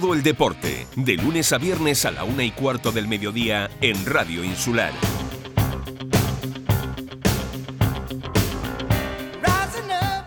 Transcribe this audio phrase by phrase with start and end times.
[0.00, 4.04] Todo el deporte, de lunes a viernes a la una y cuarto del mediodía en
[4.04, 4.92] Radio Insular.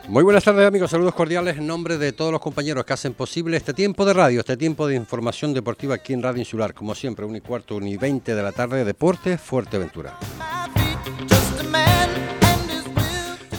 [0.08, 3.58] Muy buenas tardes amigos, saludos cordiales en nombre de todos los compañeros que hacen posible
[3.58, 7.26] este tiempo de radio, este tiempo de información deportiva aquí en Radio Insular, como siempre,
[7.26, 10.18] 1 y cuarto, 1 y 20 de la tarde, Deporte Fuerteventura.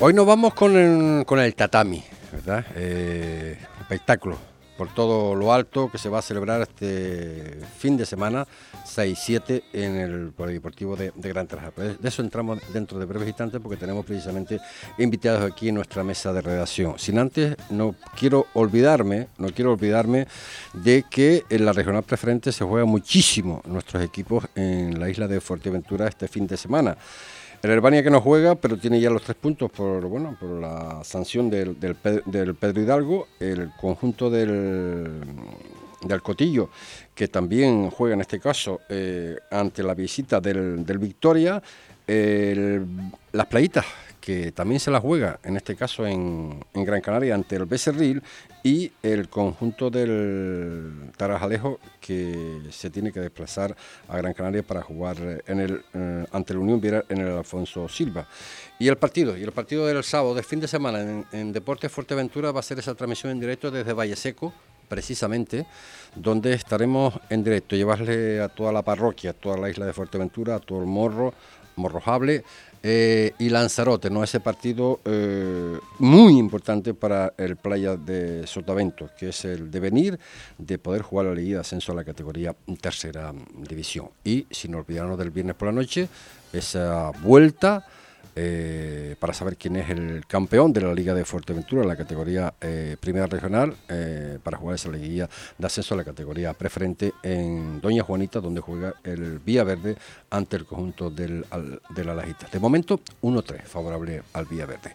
[0.00, 2.02] Hoy nos vamos con el, con el tatami,
[2.32, 2.64] ¿verdad?
[2.76, 8.46] Eh, espectáculo por todo lo alto que se va a celebrar este fin de semana
[8.86, 11.98] 6-7 en el Polideportivo de, de Gran Tarajal.
[12.00, 14.60] De eso entramos dentro de breves instantes porque tenemos precisamente
[14.98, 16.96] invitados aquí en nuestra mesa de redacción.
[16.96, 20.28] Sin antes, no quiero olvidarme, no quiero olvidarme
[20.72, 25.40] de que en la regional preferente se juega muchísimo nuestros equipos en la isla de
[25.40, 26.96] Fuerteventura este fin de semana.
[27.60, 31.02] El Herbania que no juega, pero tiene ya los tres puntos por bueno por la
[31.02, 35.20] sanción del, Pedro Hidalgo, el conjunto del,
[36.02, 36.70] del, Cotillo,
[37.16, 41.60] que también juega en este caso eh, ante la visita del, Victoria,
[42.06, 43.84] las playitas
[44.28, 48.22] que también se la juega, en este caso en, Gran Canaria, ante el Becerril
[48.62, 53.74] y el conjunto del Tarajalejo que se tiene que desplazar
[54.06, 57.88] a Gran Canaria para jugar en el, eh, ante la Unión Viera en el Alfonso
[57.88, 58.28] Silva.
[58.78, 61.90] Y el partido, y el partido del sábado, del fin de semana en, en Deportes
[61.90, 64.52] Fuerteventura va a ser esa transmisión en directo desde Valle Seco,
[64.90, 65.64] precisamente,
[66.14, 70.56] donde estaremos en directo, llevarle a toda la parroquia, a toda la isla de Fuerteventura,
[70.56, 71.32] a todo el morro,
[71.78, 72.44] morrojable,
[72.82, 74.22] eh, y Lanzarote, ¿no?
[74.22, 80.18] ese partido eh, muy importante para el Playa de Sotavento, que es el devenir
[80.58, 83.32] de poder jugar la Liga de Ascenso a la categoría Tercera
[83.68, 84.10] División.
[84.24, 86.08] Y sin olvidarnos del viernes por la noche,
[86.52, 87.86] esa vuelta
[88.40, 92.96] eh, para saber quién es el campeón de la Liga de Fuerteventura, la categoría eh,
[93.00, 95.28] Primera Regional, eh, para jugar esa liguilla
[95.58, 99.96] de ascenso a la categoría preferente en Doña Juanita, donde juega el Vía Verde
[100.30, 101.44] ante el conjunto del,
[101.90, 102.46] de la Lajita.
[102.52, 104.94] De momento, 1-3, favorable al Vía Verde.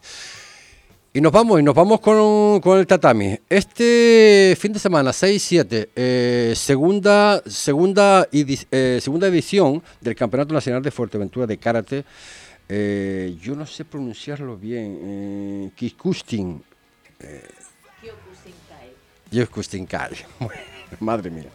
[1.11, 3.37] Y nos vamos, y nos vamos con, con el tatami.
[3.49, 11.45] Este fin de semana, 6-7, eh, segunda, segunda, segunda edición del Campeonato Nacional de Fuerteventura
[11.45, 12.05] de Karate.
[12.75, 14.99] Eh, yo no sé pronunciarlo bien.
[15.03, 16.63] Eh, Kiskustin.
[17.19, 17.43] Eh,
[20.99, 21.49] Madre mía.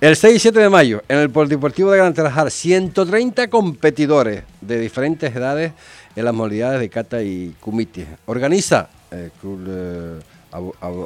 [0.00, 4.80] El 6 y 7 de mayo, en el Polideportivo de Gran Tarajal, 130 competidores de
[4.80, 5.72] diferentes edades
[6.16, 8.04] en las modalidades de kata y kumite.
[8.26, 10.20] Organiza el Club eh,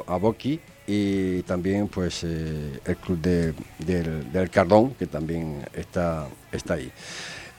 [0.07, 6.73] Aboki y también pues eh, el Club de, del, del, Cardón, que también está, está
[6.73, 6.91] ahí.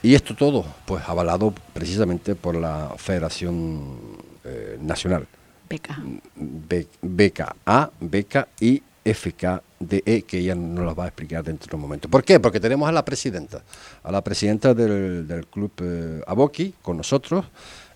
[0.03, 3.97] Y esto todo, pues avalado precisamente por la Federación
[4.43, 5.25] eh, Nacional.
[5.69, 5.97] Beca.
[6.35, 11.75] Be beca A, beca y FKDE, que ella nos las va a explicar dentro de
[11.77, 12.09] un momento.
[12.09, 12.41] ¿Por qué?
[12.41, 13.63] Porque tenemos a la presidenta,
[14.03, 17.45] a la presidenta del, del club eh, Aboki con nosotros,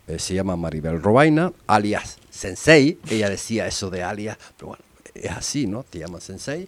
[0.08, 5.32] eh, se llama Maribel Robaina, alias Sensei, ella decía eso de alias, pero bueno, es
[5.32, 5.84] así, ¿no?
[5.84, 6.66] Te llaman Sensei.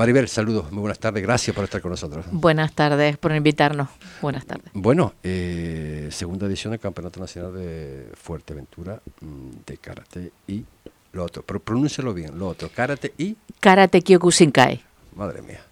[0.00, 2.24] Maribel, saludos, muy buenas tardes, gracias por estar con nosotros.
[2.30, 3.90] Buenas tardes, por invitarnos.
[4.22, 4.70] Buenas tardes.
[4.72, 10.64] Bueno, eh, segunda edición del Campeonato Nacional de Fuerteventura mm, de Karate y
[11.12, 13.36] lo otro, pero pronúncialo bien, lo otro, Karate y...
[13.60, 14.82] Karate Kyokushinkai.
[15.16, 15.60] Madre mía.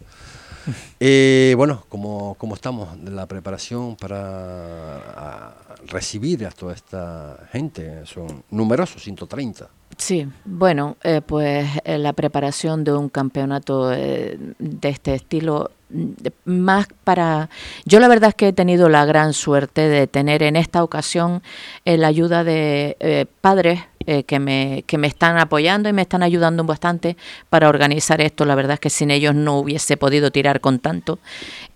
[1.00, 5.55] Eh, bueno, como, como estamos en la preparación para
[5.87, 9.71] recibir a toda esta gente, son numerosos, 130.
[9.98, 15.72] Sí, bueno, eh, pues eh, la preparación de un campeonato eh, de este estilo,
[16.44, 17.50] más para...
[17.84, 21.42] Yo la verdad es que he tenido la gran suerte de tener en esta ocasión
[21.84, 26.64] la ayuda de padres eh, que, me, que me están apoyando y me están ayudando
[26.64, 27.19] bastante
[27.50, 28.46] para organizar esto.
[28.46, 31.19] La verdad es que sin ellos no hubiese podido tirar con tanto.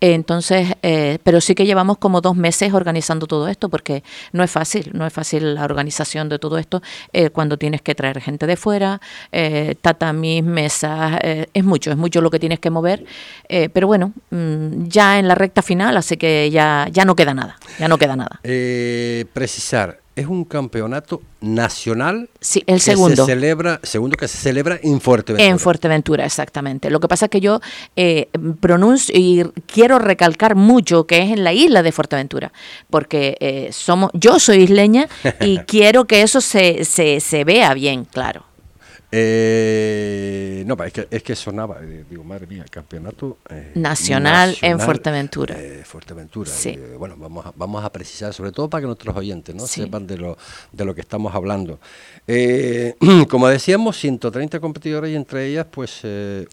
[0.00, 4.50] entonces, eh, pero sí que llevamos como dos meses organizando todo esto porque no es
[4.50, 6.80] fácil, no es fácil la organización de todo esto
[7.12, 12.22] eh, cuando tienes que traer gente de fuera, eh, tatamis, mesas, es mucho, es mucho
[12.22, 13.04] lo que tienes que mover.
[13.74, 17.58] pero bueno, mm, ya en la recta final, así que ya, ya no queda nada,
[17.78, 18.40] ya no queda nada.
[19.34, 22.28] precisar, es un campeonato nacional.
[22.40, 23.24] Sí, el segundo.
[23.24, 25.50] se celebra, segundo que se celebra en Fuerteventura.
[25.50, 26.90] En Fuerteventura, exactamente.
[26.90, 27.60] Lo que pasa es que yo
[27.96, 28.28] eh,
[28.60, 32.52] pronuncio y quiero recalcar mucho que es en la isla de Fuerteventura,
[32.90, 35.08] porque eh, somos, yo soy isleña
[35.40, 38.44] y quiero que eso se, se, se vea bien, claro.
[39.14, 44.80] Eh, no, es que, es que sonaba, eh, digo, madre mía, campeonato eh, nacional, en
[44.80, 45.54] Fuerteventura.
[45.84, 46.50] Fuerteventura.
[46.98, 50.16] bueno, vamos a, vamos a precisar, sobre todo para que nuestros oyentes no sepan de
[50.16, 50.38] lo,
[50.72, 51.78] de lo que estamos hablando.
[53.28, 56.00] como decíamos, 130 competidores y entre ellas, pues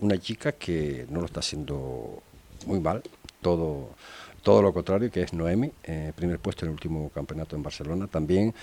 [0.01, 2.21] una chica que no lo está haciendo
[2.65, 3.01] muy mal,
[3.41, 3.91] todo
[4.39, 8.07] todo lo contrario, que es Noemi, eh, primer puesto en el último campeonato en Barcelona,
[8.07, 8.53] también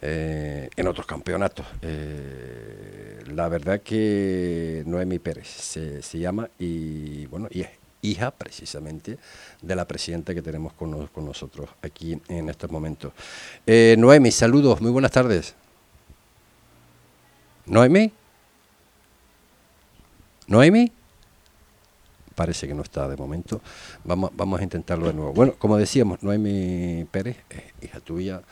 [0.00, 1.66] eh, en otros campeonatos.
[1.82, 7.68] Eh, la verdad que Noemi Pérez se, llama y bueno, y es
[8.02, 9.18] hija precisamente
[9.60, 13.12] de la presidenta que tenemos con, con nosotros aquí en estos momentos.
[13.66, 15.54] Noemi, saludos, muy buenas tardes.
[17.66, 18.12] Noemi.
[20.46, 20.92] Noemi
[22.40, 23.60] parece que no está de momento.
[24.02, 25.34] Vamos, vamos a intentarlo de nuevo.
[25.34, 27.36] Bueno, como decíamos, Noemi Pérez,
[27.82, 28.42] hija tuya,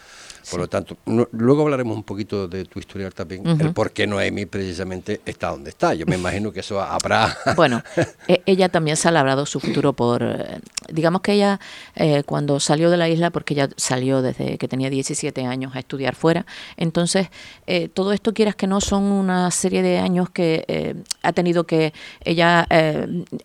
[0.51, 0.97] por lo tanto,
[1.33, 5.71] luego hablaremos un poquito de tu historial también, el por qué Noemi precisamente está donde
[5.71, 5.95] está.
[5.95, 7.37] Yo me imagino que eso habrá...
[7.57, 7.83] Bueno,
[8.27, 10.23] e, ella también se ha labrado su futuro por...
[10.23, 10.61] Eh,
[10.91, 11.61] digamos que ella
[11.97, 15.81] eh, cuando salió de la isla, porque ella salió desde que tenía 17 años a
[15.81, 16.47] estudiar fuera,
[16.77, 17.29] entonces
[17.67, 21.93] eh, todo esto quieras que no son una serie de años que ha tenido que
[22.25, 22.67] ella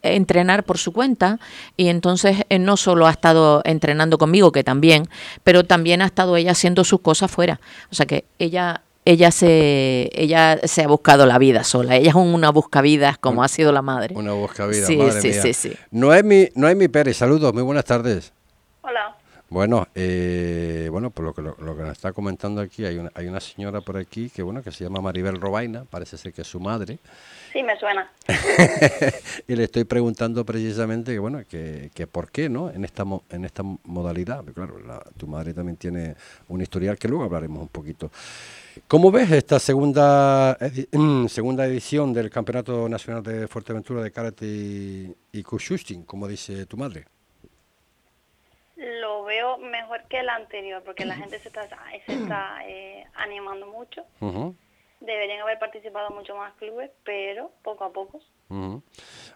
[0.01, 1.39] entrenar por su cuenta
[1.75, 5.07] y entonces no solo ha estado entrenando conmigo, que también,
[5.44, 7.59] pero también ha estado ella haciendo su sus cosas fuera.
[7.91, 11.95] O sea que ella ella se ella se ha buscado la vida sola.
[11.95, 14.15] Ella es una buscavidas como ha sido la madre.
[14.15, 15.73] Una buscavidas, sí, madre sí, Sí, sí.
[15.91, 18.33] Noemi, Noemi Pérez, saludos, muy buenas tardes.
[18.81, 19.17] Hola.
[19.53, 23.27] Bueno, eh, bueno, por lo que, lo, que nos está comentando aquí, hay una, hay
[23.27, 26.47] una señora por aquí que bueno que se llama Maribel Robaina, parece ser que es
[26.47, 26.97] su madre.
[27.51, 28.11] Sí, me suena.
[29.47, 32.71] y le estoy preguntando precisamente que bueno que, que por qué, ¿no?
[32.71, 34.75] En esta en esta modalidad, claro,
[35.17, 36.15] tu madre también tiene
[36.47, 38.09] un historial que luego hablaremos un poquito.
[38.88, 40.57] ¿Cómo ves esta segunda
[41.27, 47.05] segunda edición del Campeonato Nacional de Fuerteventura de Karate y, y como dice tu madre?
[49.57, 51.67] Mejor que el anterior, porque la gente se está,
[52.05, 54.05] se está eh, animando mucho.
[54.99, 58.21] Deberían haber participado mucho más clubes, pero poco a poco.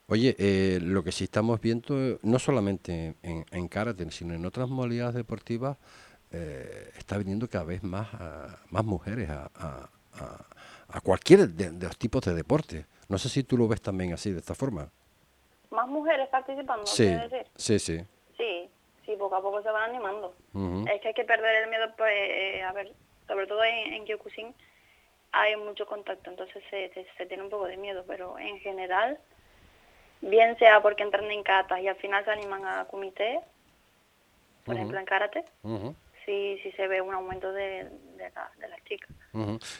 [0.07, 4.69] Oye, eh, lo que sí estamos viendo, no solamente en, en karate, sino en otras
[4.69, 5.77] modalidades deportivas,
[6.31, 8.07] eh, está viniendo cada vez más,
[8.69, 9.89] más mujeres a, a,
[10.89, 12.86] a, cualquier de, los tipos de deporte.
[13.09, 14.89] No sé si tú lo ves también así, de esta forma.
[15.71, 16.86] ¿Más mujeres participando?
[16.86, 17.09] Sí,
[17.56, 18.01] sí, sí.
[18.38, 18.69] Sí,
[19.07, 20.36] sí, poco a poco se van animando.
[20.94, 22.94] Es que hay que perder el miedo, pues, eh, a ver,
[23.27, 24.54] sobre todo en, en Kyokushin
[25.31, 29.18] hay mucho contacto, entonces se, se, tiene un poco de miedo, pero en general,
[30.21, 33.39] bien sea porque entran en catas y al final se animan a comité,
[34.65, 35.45] por ejemplo en karate,
[36.28, 37.86] sí, sí se ve un aumento de,
[38.18, 39.10] de, las chicas.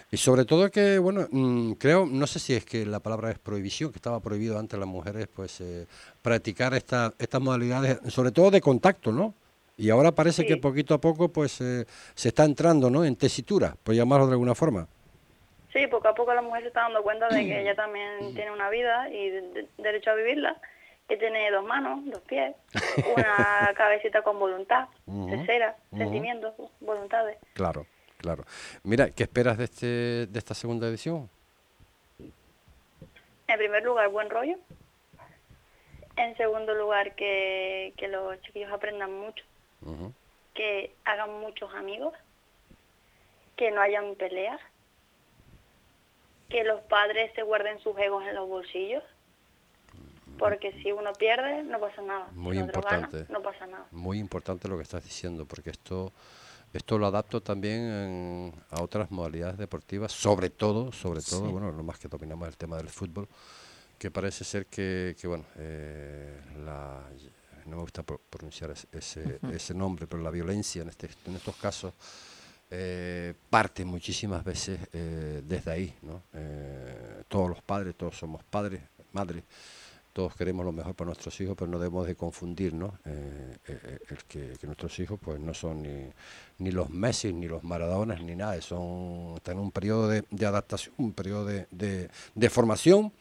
[0.10, 3.38] Y sobre todo que, bueno, mm, creo, no sé si es que la palabra es
[3.38, 5.86] prohibición, que estaba prohibido antes las mujeres, pues, eh,
[6.24, 9.34] practicar esta, estas modalidades, sobre todo de contacto, ¿no?
[9.78, 11.86] Y ahora parece que poquito a poco, pues, eh,
[12.16, 13.04] se está entrando, ¿no?
[13.04, 14.88] En tesitura, por llamarlo de alguna forma.
[15.74, 18.52] Sí, poco a poco la mujer se está dando cuenta de que ella también tiene
[18.52, 19.30] una vida y
[19.78, 20.56] derecho a vivirla,
[21.07, 22.56] que tiene dos manos, dos pies,
[23.15, 24.88] una cabecita con voluntad,
[25.30, 27.38] tercera, sentimientos, voluntades.
[27.54, 27.86] Claro.
[28.18, 28.45] Claro.
[28.83, 29.86] Mira, ¿qué esperas de, este,
[30.25, 31.30] de esta segunda edición?
[32.19, 34.57] En primer lugar, buen rollo.
[36.15, 39.44] En segundo lugar, que, que los chiquillos aprendan mucho.
[40.56, 42.13] Que hagan muchos amigos.
[43.55, 44.60] Que no hayan peleas.
[46.50, 49.03] Que los padres se guarden sus egos en los bolsillos.
[50.38, 52.27] Porque si uno pierde, no pasa nada.
[52.34, 53.25] Muy importante.
[53.29, 53.88] no pasa nada.
[53.91, 56.13] Muy importante lo que estás diciendo, porque esto
[56.74, 61.98] esto lo adapto también a otras modalidades deportivas, sobre todo, sobre todo, bueno, lo más
[61.98, 63.27] que dominamos el tema del fútbol,
[63.98, 67.03] que parece ser que, que bueno, eh, la,
[67.65, 71.94] no me gusta pronunciar ese, ese, nombre, pero la violencia en, este, en estos casos
[72.70, 76.22] eh, parte muchísimas veces eh, desde ahí, ¿no?
[77.27, 78.82] todos los padres, todos somos padres,
[79.13, 79.44] madres,
[80.17, 82.97] todos queremos lo mejor para nuestros hijos, pero no debemos de confundir, ¿no?
[83.05, 86.09] Eh, eh, eh, el que, nuestros hijos pues no son ni,
[86.57, 90.95] ni los Messi, ni los Maradonas, ni nada, son, están en un periodo de, adaptación,
[90.97, 91.67] un periodo de,
[92.33, 93.13] de, formación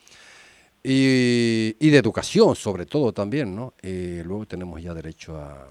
[0.83, 3.75] y, de educación, sobre todo también, ¿no?
[3.83, 5.69] Y luego tenemos ya derecho a,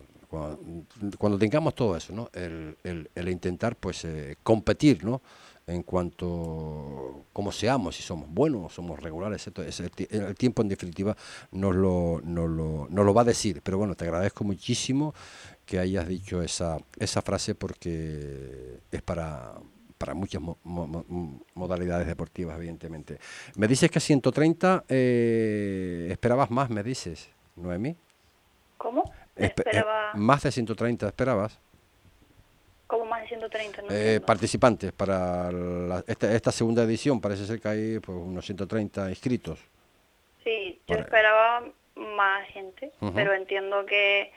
[1.17, 2.29] cuando, tengamos todo eso, ¿no?
[2.33, 4.05] El, el, intentar pues
[4.43, 5.23] competir, ¿no?
[5.67, 11.15] En cuanto como seamos, si somos buenos somos regulares, el, tiempo en definitiva
[11.51, 13.61] nos lo, nos, lo, nos lo va a decir.
[13.63, 15.13] Pero bueno, te agradezco muchísimo
[15.65, 19.53] que hayas dicho esa, esa frase porque es para,
[19.97, 23.19] para muchas modalidades deportivas, evidentemente.
[23.55, 27.95] Me dices que 130, eh, esperabas más, me dices, Noemi.
[28.77, 29.11] ¿Cómo?
[29.35, 29.53] Eh,
[30.13, 31.59] más de 130, ¿esperabas?
[32.95, 33.83] ¿Cómo más de 130?
[33.89, 35.49] eh, participantes para
[36.07, 39.59] esta, segunda edición, parece ser que hay pues, unos 130 inscritos.
[40.45, 44.31] Sí, yo esperaba más gente, pero entiendo que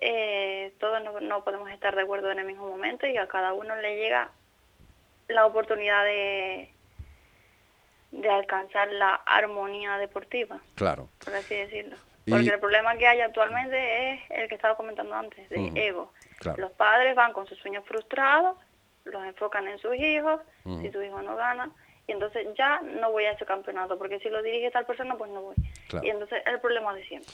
[0.00, 3.76] eh, todos no, podemos estar de acuerdo en el mismo momento y a cada uno
[3.76, 4.30] le llega
[5.28, 6.70] la oportunidad de,
[8.12, 10.62] de alcanzar la armonía deportiva.
[10.76, 11.10] Claro.
[11.22, 11.96] Por así decirlo.
[12.28, 16.12] Porque el problema que hay actualmente es el que estaba comentando antes, de ego.
[16.56, 18.56] Los padres van con sus sueños frustrados,
[19.04, 21.70] los enfocan en sus hijos, si su hijo no gana,
[22.08, 25.30] y entonces ya no voy a ese campeonato, porque si lo dirige tal persona, pues
[25.30, 25.56] no voy.
[26.02, 27.32] Y entonces el problema de siempre.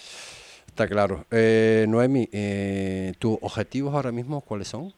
[0.67, 1.25] Está claro.
[1.31, 4.93] Eh, Noemi, eh, ¿tus objetivos ahora mismo cuáles son?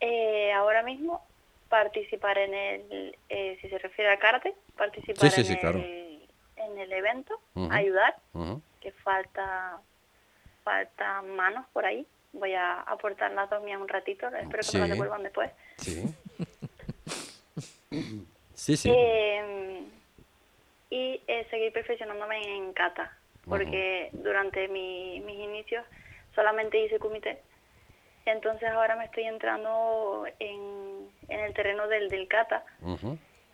[0.00, 1.24] Eh, ahora mismo
[1.68, 6.05] participar en el, eh, si se refiere a karate, participar en, el,
[6.56, 8.16] en el evento, ayudar,
[8.80, 9.80] que falta
[10.64, 12.06] falta manos por ahí.
[12.32, 15.50] Voy a aportar las dos mías un ratito, espero que me las devuelvan después.
[15.78, 16.04] Sí.
[18.54, 18.92] sí, sí.
[18.92, 19.86] Em,
[20.90, 23.16] y eh, seguir perfeccionándome en kata,
[23.48, 25.84] porque durante mi, mis inicios
[26.34, 27.40] solamente hice kumite,
[28.26, 32.64] entonces ahora me estoy entrando en, en el terreno del, del kata.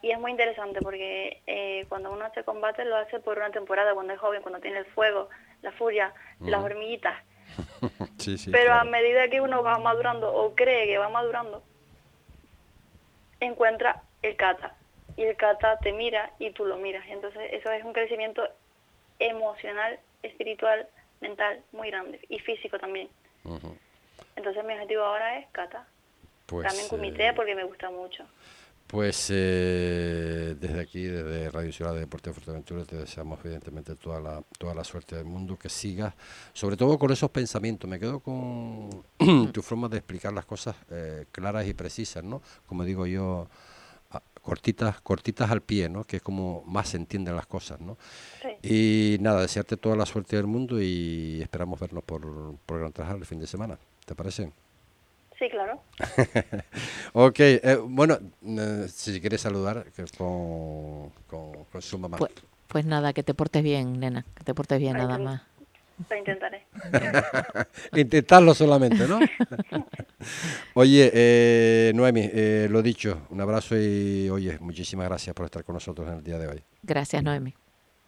[0.03, 3.95] Y es muy interesante porque eh, cuando uno hace combate lo hace por una temporada,
[3.95, 5.29] cuando es joven, cuando tiene el fuego,
[5.63, 7.15] la furia, las hormiguitas.
[8.51, 11.63] Pero a medida que uno va madurando o cree que va madurando,
[13.41, 14.75] encuentra el kata
[15.17, 17.05] y el kata te mira y tú lo miras.
[17.09, 18.43] Entonces eso es un crecimiento
[19.19, 20.89] emocional, espiritual,
[21.21, 23.09] mental muy grande y físico también.
[24.37, 25.87] Entonces mi objetivo ahora es kata.
[26.47, 28.27] Pues, también comité eh, porque me gusta mucho.
[28.93, 34.21] Pues eh, desde aquí, desde Radio Ciudad de Deporte de Fuerteventura, te deseamos evidentemente toda
[34.21, 36.13] la, toda la suerte del mundo, que sigas,
[36.53, 37.89] sobre todo con esos pensamientos.
[37.89, 38.91] Me quedo con
[39.53, 42.43] tu forma de explicar las cosas eh, claras y precisas, ¿no?
[42.67, 43.49] Como digo yo,
[44.43, 46.05] cortitas, cortitas al pie, ¿no?
[46.05, 47.97] Que es como más se entienden las cosas, ¿no?
[48.63, 53.17] Y nada, desearte toda la suerte del mundo y esperamos vernos por, por Gran Trajal
[53.17, 53.79] el fin de semana.
[54.05, 54.53] ¿Te parece?
[55.39, 55.83] Sí, claro.
[57.13, 59.87] ok, eh, bueno, eh, si quieres saludar
[60.17, 62.19] con, con, su mamá.
[62.19, 62.33] Pues,
[62.69, 65.43] pues, nada, que te portes bien, nena, que te portes bien, nada más.
[66.11, 66.67] Lo intentaré.
[67.95, 69.21] Intentarlo solamente, ¿no?
[70.75, 75.75] oye, eh, Noemi, eh, lo dicho, un abrazo y oye, muchísimas gracias por estar con
[75.75, 76.63] nosotros en el día de hoy.
[76.83, 77.55] Gracias, Noemi.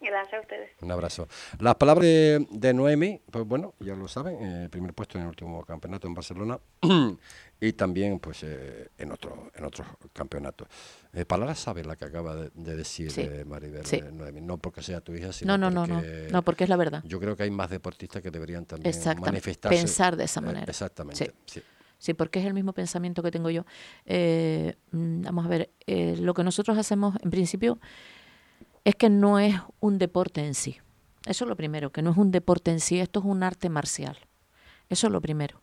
[0.05, 0.69] Gracias a ustedes.
[0.81, 1.27] Un abrazo.
[1.59, 5.65] Las palabras de, Noemi, pues bueno, ya lo saben, el primer puesto en el último
[5.65, 6.59] campeonato en Barcelona
[7.59, 10.67] y también pues eh, en otro en otros campeonatos.
[11.11, 13.83] Eh, palabras sabe la que acaba de, decir eh, Maribel
[14.13, 16.27] Noemi, no porque sea tu hija, sino no, no, porque...
[16.27, 17.01] No, no, porque es la verdad.
[17.05, 19.75] Yo creo que hay más deportistas que deberían también manifestarse.
[19.75, 20.65] Pensar de esa manera.
[20.67, 21.61] exactamente, sí.
[21.97, 22.13] sí.
[22.13, 23.65] porque es el mismo pensamiento que tengo yo.
[24.05, 27.79] Mm, vamos a ver, lo que nosotros hacemos en principio
[28.85, 30.77] es que no es un deporte en sí.
[31.25, 33.67] Eso es lo primero, que no es un deporte en sí, esto es un arte
[33.67, 34.17] marcial.
[34.89, 35.59] Eso es lo primero.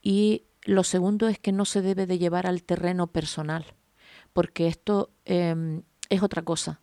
[0.00, 3.66] Y lo segundo es que no se debe de llevar al terreno personal,
[4.32, 6.80] porque esto em, es otra cosa.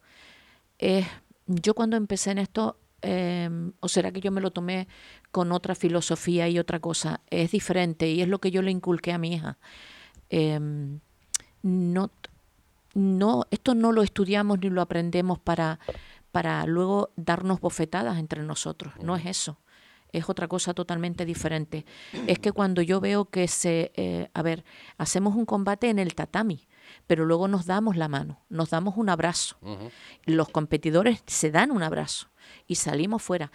[1.48, 4.88] yo cuando empecé en esto, em, o será que yo me lo tomé
[5.32, 9.14] con otra filosofía y otra cosa, es diferente y es lo que yo le inculqué
[9.14, 9.58] a mi hija.
[10.30, 11.00] Em,
[11.62, 12.12] no,
[12.94, 15.80] no, esto no lo estudiamos ni lo aprendemos para,
[16.32, 19.58] para luego darnos bofetadas entre nosotros, no es eso
[20.12, 21.86] es otra cosa totalmente diferente.
[22.28, 24.64] Es que cuando yo veo que se, eh, a ver,
[24.98, 26.68] hacemos un combate en el tatami,
[27.08, 29.58] pero luego nos damos la mano, nos damos un abrazo.
[30.26, 32.30] Los competidores se dan un abrazo
[32.68, 33.52] y salimos fuera.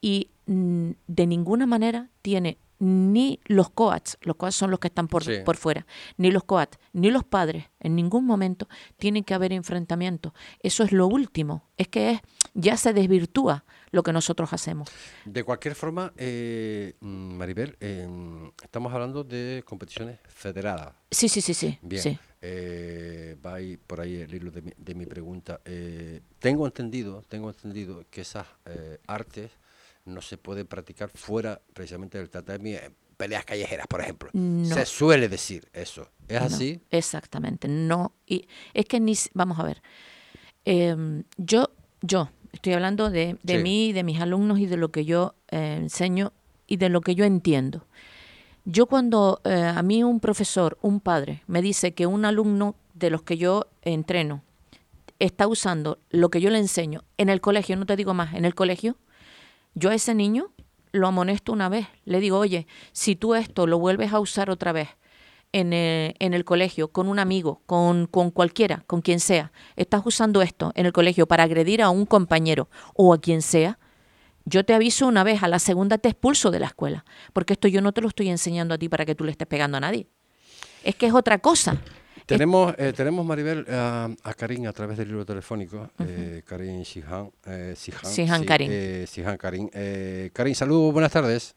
[0.00, 5.08] Y mm, de ninguna manera tiene ni los coats, los coats son los que están
[5.08, 8.68] por, por fuera, ni los coats, ni los padres, en ningún momento
[8.98, 10.34] tienen que haber enfrentamiento.
[10.60, 12.20] Eso es lo último, es que es,
[12.54, 14.90] ya se desvirtúa lo que nosotros hacemos.
[15.24, 20.94] De cualquier forma, eh, Maribel, em, estamos hablando de competiciones federadas.
[21.10, 21.78] Sí, sí, sí, sí.
[21.82, 25.60] Bien, eh, va ahí por ahí el hilo de mi, de mi pregunta.
[25.64, 28.46] Eh, tengo entendido, tengo entendido que esas
[29.06, 29.50] artes
[30.06, 34.30] no se puede practicar fuera precisamente del tatami en peleas callejeras, por ejemplo.
[34.64, 36.08] Se suele decir eso.
[36.28, 36.80] ¿Es así?
[36.90, 37.68] Exactamente.
[37.68, 38.12] No.
[38.26, 39.14] Y es que ni.
[39.34, 39.82] Vamos a ver.
[40.64, 41.70] Em, yo,
[42.02, 45.76] yo, estoy hablando de, de mí, de mis alumnos y de lo que yo eh,
[45.80, 46.32] enseño
[46.66, 47.86] y de lo que yo entiendo.
[48.64, 53.10] Yo cuando eh, a mí un profesor, un padre, me dice que un alumno de
[53.10, 54.42] los que yo entreno
[55.20, 58.44] está usando lo que yo le enseño en el colegio, no te digo más, en
[58.44, 58.96] el colegio,
[59.76, 60.50] yo a ese niño
[60.90, 61.86] lo amonesto una vez.
[62.04, 64.88] Le digo, oye, si tú esto lo vuelves a usar otra vez
[65.52, 70.02] en el, en el colegio, con un amigo, con, con, cualquiera, con quien sea, estás
[70.04, 73.78] usando esto en el colegio para agredir a un compañero o a quien sea,
[74.46, 77.68] yo te aviso una vez, a la segunda te expulso de la escuela, porque esto
[77.68, 79.80] yo no te lo estoy enseñando a ti para que tú le estés pegando a
[79.80, 80.06] nadie.
[80.84, 81.76] Es que es otra cosa.
[82.26, 87.30] Tenemos, eh, tenemos Maribel, a, a Karin a través del libro telefónico, eh, Karin Sihan.
[87.46, 88.68] Eh, Sihan, Karin.
[88.72, 89.70] Eh, Sihan Karin.
[89.72, 91.54] Eh, Karin, saludos, buenas tardes.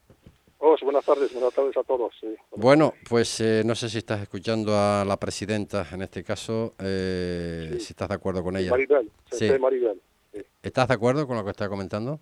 [0.60, 2.14] Oh, buenas tardes, buenas tardes a todos.
[2.22, 2.28] Sí.
[2.56, 7.70] Bueno, pues eh, no sé si estás escuchando a la presidenta en este caso, eh,
[7.74, 7.80] Sí.
[7.80, 8.70] si estás de acuerdo con ella.
[8.70, 9.50] Maribel, Sí.
[9.60, 10.00] Maribel.
[10.34, 10.42] Sí.
[10.62, 12.20] ¿Estás de acuerdo con lo que está comentando?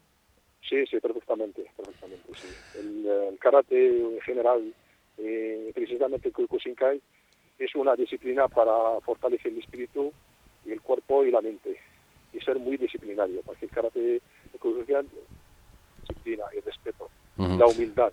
[0.69, 2.23] sí, sí, perfectamente, perfectamente.
[2.35, 2.47] Sí.
[2.79, 4.73] El, eh, el karate en general,
[5.17, 6.33] eh, precisamente el
[7.59, 10.13] es una disciplina para fortalecer el espíritu,
[10.65, 11.79] y el cuerpo y la mente,
[12.33, 15.07] y ser muy disciplinario, porque el karate el Kyokushinkai
[16.01, 17.57] disciplina y respeto, Ujú.
[17.57, 18.11] la humildad,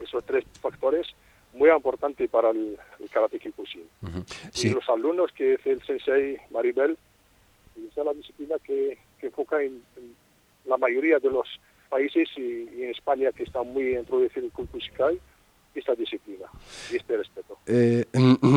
[0.00, 1.06] esos tres factores
[1.54, 3.88] muy importantes para el, el karate Kyokushin.
[4.02, 4.18] Ujú.
[4.54, 6.96] y Sí, los alumnos que es el sensei Maribel,
[7.90, 10.14] esa es la disciplina que, que enfoca en, en
[10.66, 11.48] la mayoría de los
[11.88, 15.18] países y, y en España que está muy introducido el Kultushikai,
[15.74, 16.46] esta disciplina
[16.92, 17.58] y este respeto.
[17.66, 18.04] Eh,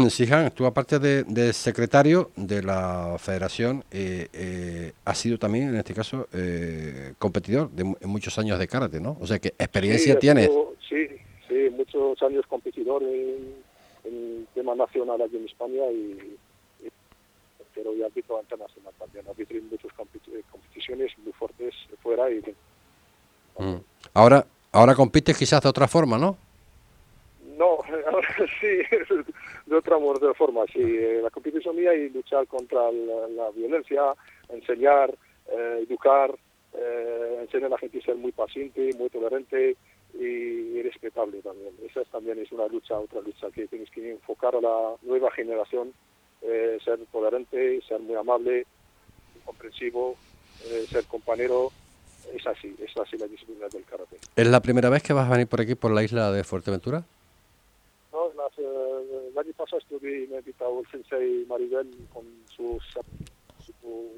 [0.10, 5.76] Sihan, tú aparte de, de secretario de la federación, eh, eh, has sido también, en
[5.78, 9.18] este caso, eh, competidor de en muchos años de karate, ¿no?
[9.20, 10.48] O sea, que experiencia Sí, tienes.
[10.48, 11.08] sido- sí,
[11.48, 13.56] sí, muchos años competidor en,
[14.04, 16.38] en tema nacional aquí en España y,
[16.84, 16.90] y-
[17.74, 19.26] pero y ámbito internacional también.
[19.28, 22.42] Arbitro en muchas competi- competiciones muy fuertes fuera y
[23.60, 23.78] Mm.
[24.14, 26.38] Ahora, ahora compites quizás de otra forma, ¿no?
[28.62, 29.24] sí,
[29.66, 30.80] de otra de forma, sí.
[30.80, 34.14] Eh, La competición mía y luchar contra la, violencia,
[34.50, 35.14] enseñar,
[35.52, 36.34] eh, educar,
[36.74, 39.76] eh, enseñar a la gente a ser muy paciente, muy tolerante
[40.20, 41.74] y respetable también.
[41.86, 45.32] Esa es- también es una lucha, otra lucha que tienes que enfocar a la nueva
[45.32, 45.94] generación,
[46.42, 48.66] ser tolerante, ser muy amable,
[49.46, 50.16] comprensivo,
[50.90, 51.72] ser compañero.
[52.34, 54.18] Es así, es así la disciplina del karate.
[54.36, 57.06] ¿Es la primera vez que vas a venir por aquí, por la isla de Fuerteventura?
[59.38, 62.84] El año pasado estuve, invitado el sensei Maribel con sus,
[63.64, 64.12] su,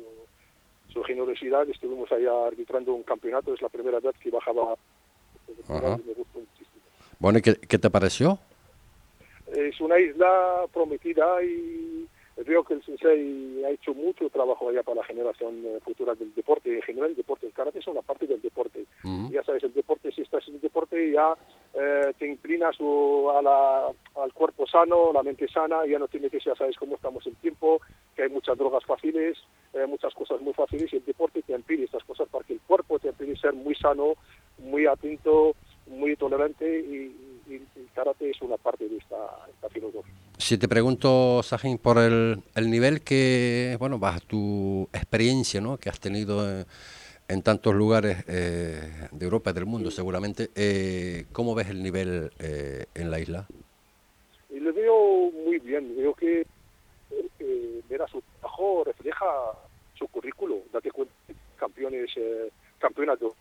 [0.87, 1.69] su generosidad.
[1.69, 3.53] Estuvimos allá arbitrando un campeonato.
[3.53, 4.77] Es la primera vez que bajaba.
[5.67, 5.99] Ajá.
[6.07, 6.81] Me gustó muchísimo.
[7.19, 8.39] Bueno, ¿y qué, qué te pareció?
[9.51, 12.07] Es una isla prometida y
[12.45, 16.33] veo que el sensei ha hecho mucho trabajo allá para la generación eh, futura del
[16.33, 16.73] deporte.
[16.73, 18.85] En general, el deporte, el karate es una parte del deporte.
[19.03, 19.33] Ujú.
[19.33, 21.35] Ya sabes, el deporte, si estás en el deporte, ya
[21.73, 23.87] eh, te inclinas a la-
[24.23, 27.35] al cuerpo sano, la mente sana, ya no te metes, ya sabes cómo estamos en
[27.35, 27.79] tiempo,
[28.15, 29.37] que hay muchas drogas fáciles,
[29.73, 32.59] eh, muchas cosas muy fáciles, y el deporte te impide estas cosas para que el
[32.61, 34.13] cuerpo te impide ser muy sano,
[34.57, 35.55] muy atento,
[35.87, 36.95] muy tolerante, y,
[37.47, 39.15] y- y el karate es una parte de esta,
[39.53, 40.13] esta filosofía.
[40.37, 45.77] Si te pregunto, Sajín, por el, el nivel que, bueno, bajo tu experiencia, ¿no?
[45.77, 46.65] Que has tenido en,
[47.29, 52.31] en tantos lugares eh, de Europa y del mundo, seguramente, eh, ¿cómo ves el nivel
[52.39, 53.47] eh, en la isla?
[54.49, 56.47] Y le veo muy bien, veo que,
[57.37, 59.25] que ver a su trabajo refleja
[59.93, 61.13] su currículo, date cuenta,
[61.57, 63.35] campeones, eh, campeonato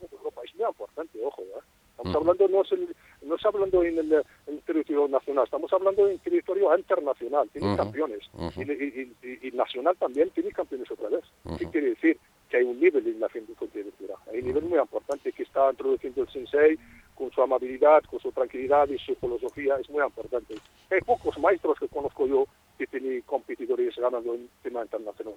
[0.00, 1.60] de Europa, es muy importante, ojo, ¿eh?
[1.98, 5.72] Estamos hablando, no es, el- no es hablando en el, en el territorio nacional, estamos
[5.72, 8.20] hablando en territorio internacional, tiene Ujú, campeones,
[8.56, 11.24] y, y- y- y nacional también tiene campeones otra vez.
[11.58, 11.72] ¿Qué Ujú.
[11.72, 12.20] quiere decir?
[12.48, 15.42] Que hay un nivel en la gente de lectura, hay un nivel muy importante que
[15.58, 16.78] está introduciendo el sensei
[17.14, 20.54] con su amabilidad, con su tranquilidad y su filosofía, es muy importante.
[20.90, 22.46] Hay pocos maestros que conozco yo
[22.78, 25.34] que tienen competidores ganando en tema internacional.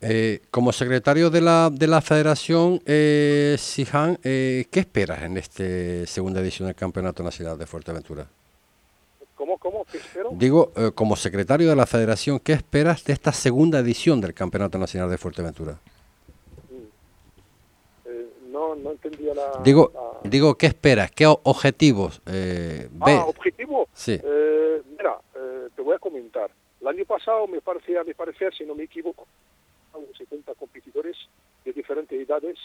[0.00, 5.64] Eh, como secretario de la, de la federación, eh, Sihan, eh, ¿qué esperas en esta
[6.06, 8.26] segunda edición del Campeonato Nacional de Fuerteventura?
[9.38, 9.84] ¿Cómo, cómo?
[9.84, 10.30] ¿Qué espero?
[10.32, 14.78] Digo, eh, como secretario de la federación, ¿qué esperas de esta segunda edición del Campeonato
[14.78, 15.78] Nacional de Fuerteventura?
[18.04, 19.62] Eh, no, no entendía la...
[19.62, 21.10] Digo, la- digo ¿qué esperas?
[21.12, 23.18] ¿Qué objetivos eh, ves?
[23.18, 23.88] Ah, objetivo.
[23.92, 24.18] Sí.
[24.22, 26.50] Eh, mira, eh, te voy a comentar.
[26.80, 29.26] El año pasado me parecía, me parecía, si no me equivoco,
[29.94, 31.16] hubo 70 competidores
[31.64, 32.56] de diferentes edades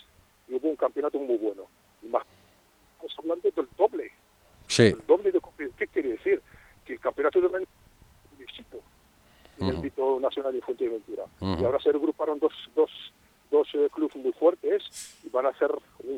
[0.47, 1.63] y hubo un campeonato muy bueno.
[2.03, 2.23] Y más,
[2.93, 4.11] estamos hablando del doble,
[4.67, 4.83] Sí.
[4.83, 5.39] el doble de
[5.77, 6.41] ¿Qué quiere decir?
[6.85, 7.65] Que el campeonato del año
[8.37, 8.79] un éxito
[9.59, 11.23] en el ámbito nacional de Fuerteventura.
[11.39, 11.61] Ujú.
[11.61, 12.89] Y ahora se agruparon dos, dos,
[13.51, 14.83] dos eh, clubes muy fuertes
[15.23, 15.71] y van a hacer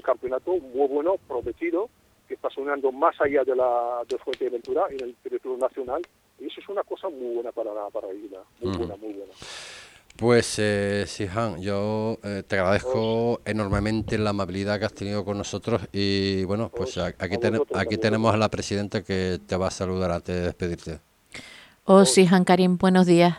[0.06, 1.90] campeonato muy bueno, prometido,
[2.28, 6.02] que está sonando más allá de la de Fuerteventura en el territorio nacional
[6.40, 9.14] y eso es una cosa muy buena para la para la isla, muy buena, muy
[9.14, 9.34] buena.
[10.18, 15.82] Pues, eh, Sihan, yo eh, te agradezco enormemente la amabilidad que has tenido con nosotros
[15.92, 17.36] y bueno, pues aquí,
[17.74, 21.00] aquí tenemos a la presidenta que te va a saludar antes de despedirte.
[21.84, 23.36] Oh, Sihan Karim, buenos días.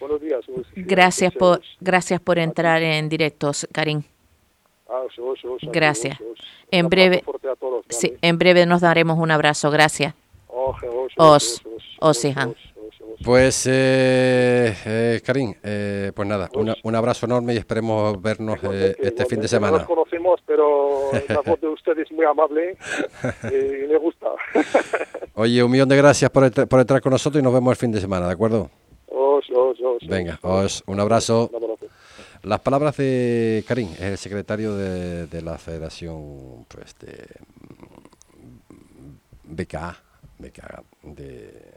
[0.00, 0.44] Buenos días.
[0.74, 4.02] Gracias por, gracias por entrar en directos, Karim.
[5.72, 6.18] Gracias.
[6.70, 7.24] En breve,
[7.88, 9.70] sí, en breve nos daremos un abrazo.
[9.70, 10.14] Gracias.
[11.16, 11.62] Os,
[12.00, 12.54] os, Sihan.
[13.24, 16.50] Pues, eh, eh, Karim, eh, pues nada,
[16.82, 19.72] un abrazo enorme y esperemos vernos eh, este fin de semana.
[19.72, 22.76] No nos conocemos, pero la voz de usted es muy amable
[23.44, 24.28] y me gusta.
[25.34, 27.92] Oye, un millón de gracias por, por entrar con nosotros y nos vemos el fin
[27.92, 28.70] de semana, ¿de acuerdo?
[29.08, 31.50] Os, os, os, Venga, os, un abrazo.
[32.42, 37.26] Las palabras de Karim, el secretario de, de la Federación pues, de
[39.44, 39.96] BKA,
[40.38, 41.76] BKA de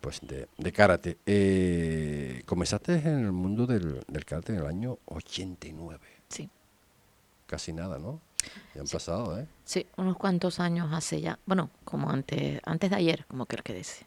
[0.00, 1.18] pues de, de karate.
[1.26, 5.98] Eh, comenzaste en el mundo del, del, karate en el año 89.
[6.28, 6.48] Sí.
[7.46, 8.20] Casi nada, ¿no?
[8.74, 9.46] Ya han pasado, ¿eh?
[9.64, 11.38] Sí, unos cuantos años hace ya.
[11.44, 14.06] Bueno, como antes, antes de ayer, como creo que dice.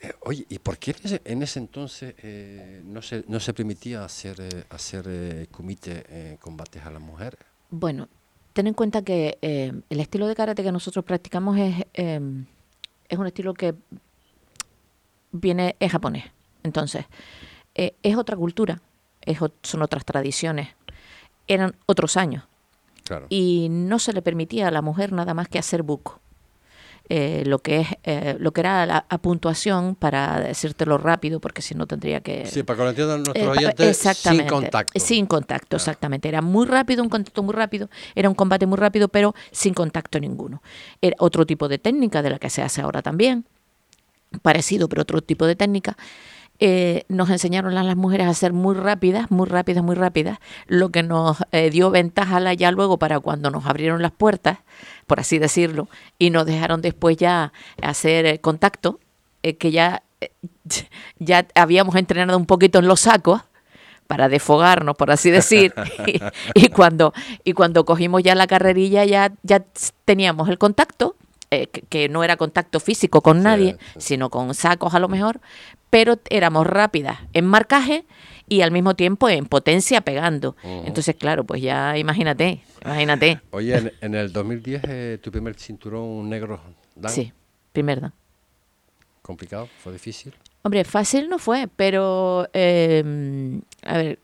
[0.00, 4.40] Eh, oye, ¿y por qué en ese, entonces eh, no, se, no se permitía hacer,
[4.40, 5.46] eh, hacer eh,
[6.40, 7.38] combates a las mujeres?
[7.68, 8.08] Bueno,
[8.54, 13.52] ten en cuenta que el estilo de karate que nosotros practicamos es, es un estilo
[13.52, 13.74] que
[15.32, 16.24] viene, es japonés.
[16.62, 17.04] Entonces,
[17.74, 18.82] es otra cultura,
[19.20, 20.70] es, son otras tradiciones,
[21.46, 22.44] eran otros años.
[23.28, 26.20] Y no se le permitía a la mujer nada más que hacer buco.
[27.12, 31.74] Eh, lo que es eh, lo que era la puntuación para decírtelo rápido porque si
[31.74, 35.00] no tendría que sí para que lo entiendan nuestros oyentes sin contacto.
[35.00, 36.28] sin contacto exactamente.
[36.28, 40.20] Era muy rápido un contacto muy rápido era un combate muy rápido pero sin contacto
[40.20, 40.62] ninguno.
[41.02, 43.44] Era otro tipo de técnica de la que se hace ahora también
[44.42, 45.96] parecido, pero otro tipo de técnica,
[46.62, 50.90] eh, nos enseñaron a las mujeres a ser muy rápidas, muy rápidas, muy rápidas, lo
[50.90, 54.58] que nos eh, dio ventaja ya luego para cuando nos abrieron las puertas,
[55.06, 59.00] por así decirlo, y nos dejaron después ya hacer eh, contacto,
[59.42, 60.02] que ya,
[61.18, 63.40] ya habíamos entrenado un poquito en los sacos
[64.06, 65.72] para desfogarnos, por así decir,
[66.54, 69.64] y, cuando, y cuando cogimos ya la carrerilla ya, ya
[70.04, 71.16] teníamos el contacto
[71.50, 75.40] eh, que, no era contacto físico con nadie, sino con sacos a lo mejor,
[75.90, 78.04] pero éramos rápidas en marcaje
[78.48, 80.56] y al mismo tiempo en potencia pegando.
[80.62, 83.40] Entonces, claro, pues ya imagínate, imagínate.
[83.50, 86.60] Oye, en, el 2010 eh, tu primer cinturón negro,
[86.94, 87.12] Dan.
[87.12, 87.32] Sí,
[87.72, 88.12] primer Dan.
[89.22, 89.68] ¿Complicado?
[89.82, 90.34] ¿Fue difícil?
[90.62, 94.18] Hombre, fácil no fue, pero, em, a ver,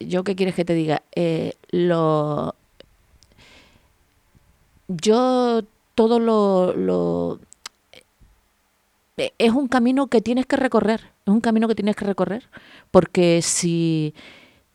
[0.00, 2.54] yo qué quieres que te diga, eh, lo...
[4.88, 5.62] Yo
[5.94, 7.40] todo lo,
[9.16, 12.48] eh, es un camino que tienes que recorrer, es un camino que tienes que recorrer,
[12.90, 14.14] porque si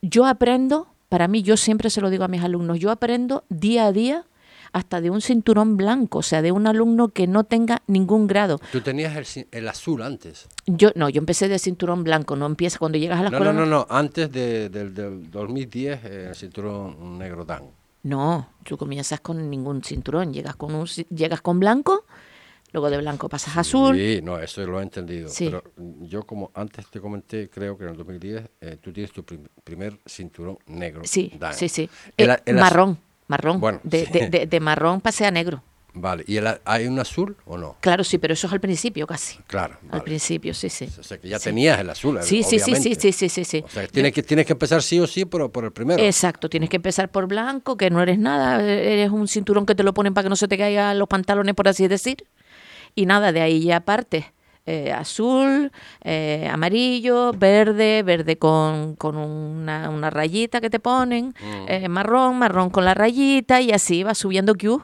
[0.01, 3.87] yo aprendo, para mí yo siempre se lo digo a mis alumnos, yo aprendo día
[3.87, 4.25] a día
[4.73, 8.59] hasta de un cinturón blanco, o sea, de un alumno que no tenga ningún grado.
[8.71, 10.47] ¿Tú tenías el, azul antes?
[10.65, 13.53] Yo no, yo empecé de cinturón blanco, no empieza cuando llegas a la escuela.
[13.53, 14.93] No, no, no, antes de, del
[15.31, 17.63] 2010 el cinturón negro dan.
[18.03, 22.05] No, tú comienzas con ningún cinturón, llegas con un llegas con blanco,
[22.71, 23.95] luego de blanco pasas a azul.
[23.97, 25.29] Sí, no, eso lo he entendido.
[25.37, 25.63] Pero
[26.01, 29.23] yo como antes te comenté, creo que en el 2010 eh, tú tienes tu
[29.63, 31.01] primer cinturón negro.
[31.05, 31.89] Sí, sí, sí.
[32.17, 33.59] Eh, marrón, marrón.
[33.59, 35.61] Bueno, de, de, de marrón pasé a negro.
[35.99, 37.75] Vale, ¿y hay un azul o no?
[37.79, 39.37] Claro, sí, pero eso es al principio casi.
[39.47, 39.77] Claro.
[39.89, 40.87] Al principio, sí, sí.
[40.99, 42.19] O sea, que ya tenías el azul.
[42.21, 44.99] Sí, sí, sí, sí, sí, sí, sí, O sea, tienes que, tienes que empezar sí
[44.99, 46.01] o sí por, por el primero.
[46.01, 49.83] Exacto, tienes que empezar por blanco, que no eres nada, eres un cinturón que te
[49.83, 52.25] lo ponen para que no se te caigan los pantalones, por así decir.
[52.93, 54.33] Y nada, de ahí ya parte.
[54.69, 55.71] Eh, azul,
[56.03, 61.65] eh, amarillo, verde, verde con, con una, una, rayita que te ponen, mm.
[61.69, 64.83] eh, marrón, marrón con la rayita y así va subiendo Q.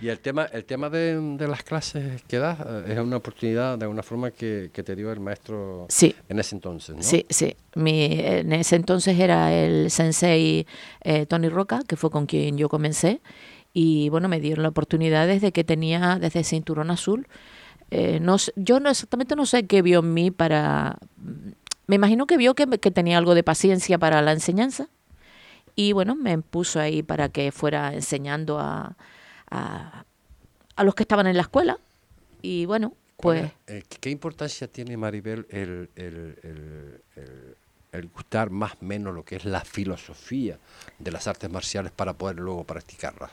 [0.00, 3.76] Y el tema, el tema de, de las clases que das eh, es una oportunidad
[3.76, 7.02] de alguna forma que, que te dio el maestro en ese entonces, ¿no?
[7.02, 7.54] Sí, sí.
[7.74, 10.66] Mi, en ese entonces era el sensei
[11.02, 13.20] eh, Tony Roca, que fue con quien yo comencé.
[13.74, 17.28] Y bueno, me dieron la oportunidad desde que tenía, desde cinturón azul.
[17.90, 20.98] Eh, no, yo no exactamente no sé qué vio en mí para...
[21.86, 24.88] Me imagino que vio que, que tenía algo de paciencia para la enseñanza.
[25.76, 28.96] Y bueno, me puso ahí para que fuera enseñando a
[29.50, 30.04] a,
[30.82, 31.78] los que estaban en la escuela.
[32.42, 33.50] Y bueno, pues...
[33.66, 37.02] Eh, ¿Qué importancia tiene, Maribel, el, el,
[38.14, 40.58] gustar más o menos lo que es la filosofía
[40.98, 43.30] de las artes marciales para poder luego practicarlas?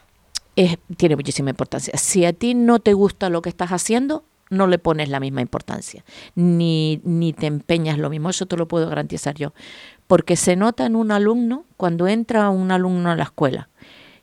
[0.98, 1.96] tiene muchísima importancia.
[1.98, 5.42] Si a ti no te gusta lo que estás haciendo, no le pones la misma
[5.42, 6.04] importancia,
[6.36, 9.54] ni, ni te empeñas lo mismo, eso te lo puedo garantizar yo.
[10.08, 13.70] Porque se nota en un alumno, cuando entra un alumno a la escuela,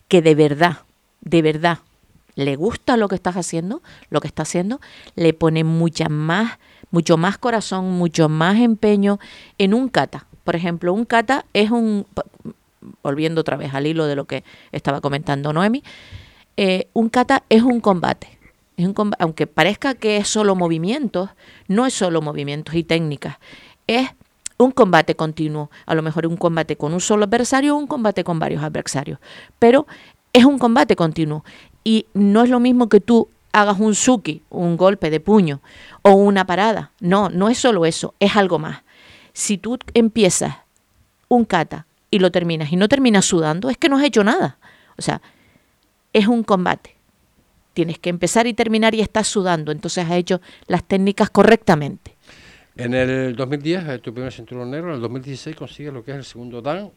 [0.09, 0.79] que de verdad,
[1.25, 1.79] de verdad,
[2.37, 4.81] le gusta lo que estás haciendo, lo que está haciendo,
[5.15, 6.59] le pone mucha más,
[6.91, 9.19] mucho más corazón, mucho más empeño
[9.59, 10.27] en un kata.
[10.43, 12.07] Por ejemplo, un kata es un,
[13.03, 15.83] volviendo otra vez al hilo de lo que estaba comentando Noemi,
[16.57, 18.39] eh, un kata es un combate.
[18.77, 21.31] Es un aunque parezca que es solo movimientos,
[21.69, 23.37] no es solo movimientos y técnicas,
[23.87, 24.11] es
[24.59, 28.25] un combate continuo, a lo mejor un combate con un solo adversario o un combate
[28.25, 29.19] con varios adversarios,
[29.59, 29.87] pero
[30.35, 31.45] es un combate continuo
[31.85, 35.63] y no es lo mismo que tú hagas un suki, un golpe de puño
[36.03, 38.83] o una parada, no, no es solo eso, es algo más.
[39.33, 40.57] Si tú empiezas
[41.29, 44.59] un kata y lo terminas y no terminas sudando, es que no has hecho nada.
[44.99, 45.23] O sea,
[46.13, 46.97] es un combate.
[47.73, 52.17] Tienes que empezar y terminar y estás sudando, entonces has hecho las técnicas correctamente.
[52.77, 56.17] En el 2010, eh, tu primer cinturón negro, en el 2016 consigues lo que es
[56.17, 56.91] el segundo dan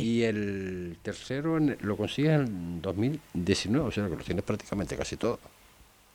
[0.00, 5.38] y el tercero lo consigues en 2019, o sea que lo tienes prácticamente casi todo.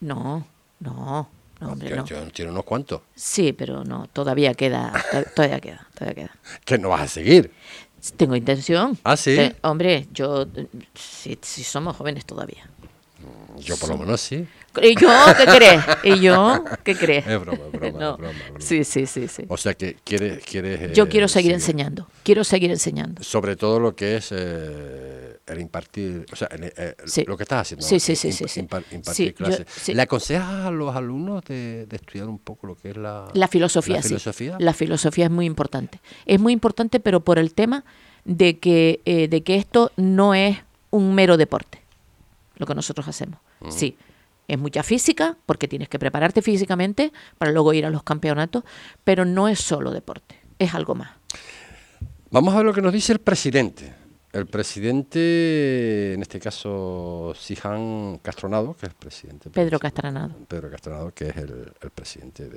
[0.01, 0.45] No,
[0.79, 2.03] no, no, hombre, no.
[2.03, 3.01] Tiene unos cuantos.
[3.15, 4.93] Sí, pero no, todavía queda,
[5.35, 6.35] todavía queda, todavía queda.
[6.65, 7.51] ¿Que no vas a seguir?
[8.15, 8.97] Tengo intención.
[9.03, 9.37] Ah, sí.
[9.61, 10.45] hombre, yo,
[10.93, 12.69] si, si somos jóvenes todavía.
[13.59, 14.47] Yo por lo menos sí.
[14.81, 15.83] ¿Y yo qué crees?
[16.03, 17.27] ¿Y yo qué crees?
[17.27, 19.43] Es broma, es broma, broma, Sí, sí, sí, sí.
[19.47, 20.43] O sea que quieres...
[20.45, 23.23] quieres yo quiero eh, seguir enseñando, quiero seguir enseñando.
[23.23, 27.85] Sobre todo lo que es eh, el impartir, o sea, eh, lo que estás haciendo.
[27.85, 29.89] Sí, sí, sí, sí, impartir clases.
[29.89, 33.27] ¿Le aconsejas a los alumnos de, estudiar un poco lo que es la...
[33.33, 34.57] La filosofía, la filosofía?
[34.59, 35.99] La filosofía es muy importante.
[36.25, 37.83] Es muy importante, pero por el tema
[38.23, 40.57] de que, de que esto no es
[40.91, 41.78] un mero deporte,
[42.59, 43.39] lo que nosotros hacemos.
[43.69, 43.97] Sí,
[44.47, 48.63] es mucha física, porque tienes que prepararte físicamente para luego ir a los campeonatos,
[49.03, 51.09] pero no es solo deporte, es algo más.
[52.29, 53.95] Vamos a ver lo que nos dice el presidente.
[54.31, 59.49] El presidente, en este caso, Sijan Castronado, que es el presidente.
[59.49, 60.35] Pedro Castronado.
[60.47, 62.47] Pedro Castronado, que es el, presidente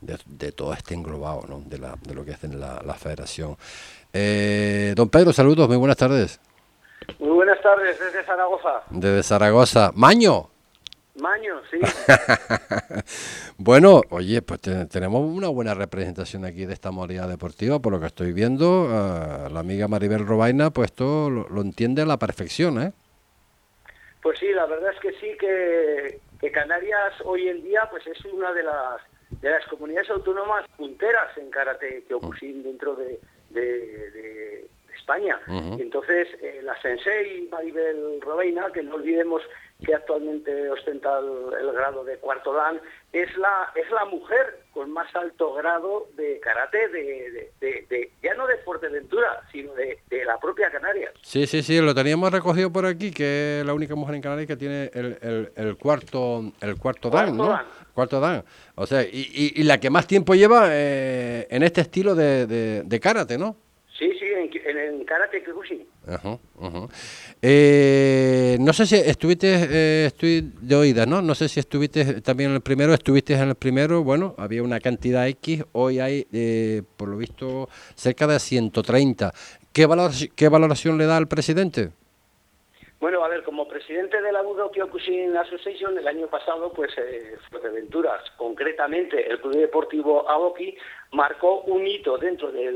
[0.00, 1.60] de, todo este englobado, ¿no?
[1.60, 3.54] de, la, de lo que es la, la federación.
[4.14, 6.40] Eh, don Pedro, saludos, muy buenas tardes.
[7.18, 8.82] Muy buenas tardes, desde Zaragoza.
[8.90, 9.90] Desde Zaragoza.
[9.94, 10.50] Maño.
[11.20, 11.78] Maño, sí.
[13.58, 18.06] bueno, oye, pues tenemos una buena representación aquí de esta modalidad deportiva, por lo que
[18.06, 18.88] estoy viendo.
[19.50, 22.92] la amiga Maribel Robaina, pues todo lo, entiende a la perfección, ¿eh?
[24.22, 28.52] Pues sí, la verdad es que sí, que, Canarias hoy en día pues es una
[28.52, 29.00] de las,
[29.40, 35.40] de las comunidades autónomas punteras en karate Kyokushin dentro de, de, España.
[35.78, 39.42] Entonces, eh, la sensei Maribel Robaina, que no olvidemos
[39.84, 42.80] que actualmente ostenta el, grado de cuarto dan,
[43.12, 48.46] es la, es la mujer con más alto grado de karate, de, de, ya no
[48.46, 51.12] de Fuerteventura, sino de, la propia Canarias.
[51.22, 54.46] Sí, sí, sí, lo teníamos recogido por aquí, que es la única mujer en Canarias
[54.46, 57.58] que tiene el, el, cuarto el cuarto, dan, ¿no?
[57.94, 58.44] Cuarto dan.
[58.76, 63.38] O sea, y, y, la que más tiempo lleva eh, en este estilo de, karate,
[63.38, 63.56] ¿no?
[64.00, 65.86] Sí, sí, en, en, karate Kyokushin.
[66.08, 66.88] Ajá, ajá.
[67.42, 71.20] Eh, no sé si estuviste, eh, estoy de oídas, ¿no?
[71.20, 74.80] No sé si estuviste también en el primero, estuviste en el primero, bueno, había una
[74.80, 79.32] cantidad X, hoy hay, eh, por lo visto, cerca de 130.
[79.70, 81.90] ¿Qué valoración, ¿Qué valoración le da al presidente?
[83.00, 87.36] Bueno, a ver, como presidente de la Budo Kyokushin Association, el año pasado, pues eh,
[87.50, 90.74] Fuerteventuras, concretamente el Club Deportivo Aoki,
[91.12, 92.68] marcó un hito dentro de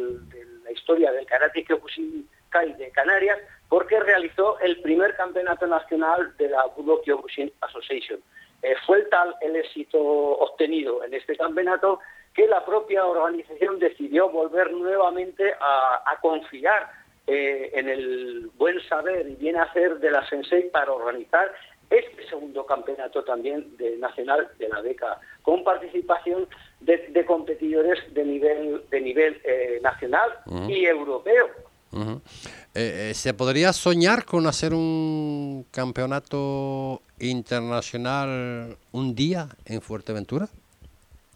[0.65, 6.49] la historia del karate Kyokushin Kai de Canarias, porque realizó el primer campeonato nacional de
[6.49, 8.21] la Budo Kyokushin Association.
[8.63, 12.01] Eh, fue tal el éxito obtenido en este campeonato
[12.33, 16.91] que la propia organización decidió volver nuevamente a, confiar
[17.27, 21.53] eh, en el buen saber y bien hacer de la Sensei para organizar
[21.99, 26.49] este segundo campeonato también de nacional de la beca, con participación
[26.81, 30.31] de, competidores de nivel, de nivel eh, nacional
[30.69, 31.49] y europeo.
[31.95, 40.49] Eh, eh, ¿Se podría soñar con hacer un campeonato internacional un día en Fuerteventura?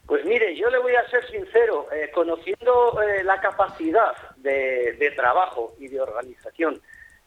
[0.06, 5.88] Pues mire, yo le voy a ser sincero, eh, conociendo la capacidad de, trabajo y
[5.88, 6.80] de organización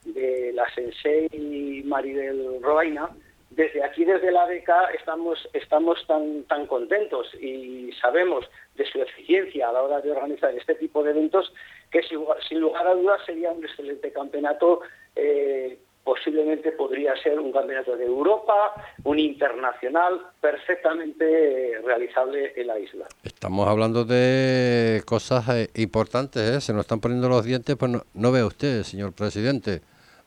[0.06, 3.10] de la Sensei Maribel Robaina,
[3.50, 9.70] desde aquí, desde la beca, estamos, estamos tan, tan contentos y sabemos de su eficiencia
[9.70, 11.54] a la hora de organizar este tipo de eventos
[11.92, 14.80] que sin, lugar a dudas sería un excelente campeonato
[15.16, 23.06] eh, posiblemente podría ser un campeonato de Europa, un internacional perfectamente realizable en la isla.
[23.24, 26.62] Estamos hablando de cosas eh, importantes, ¿eh?
[26.62, 29.82] se nos están poniendo los dientes, pues no, ve usted, señor presidente.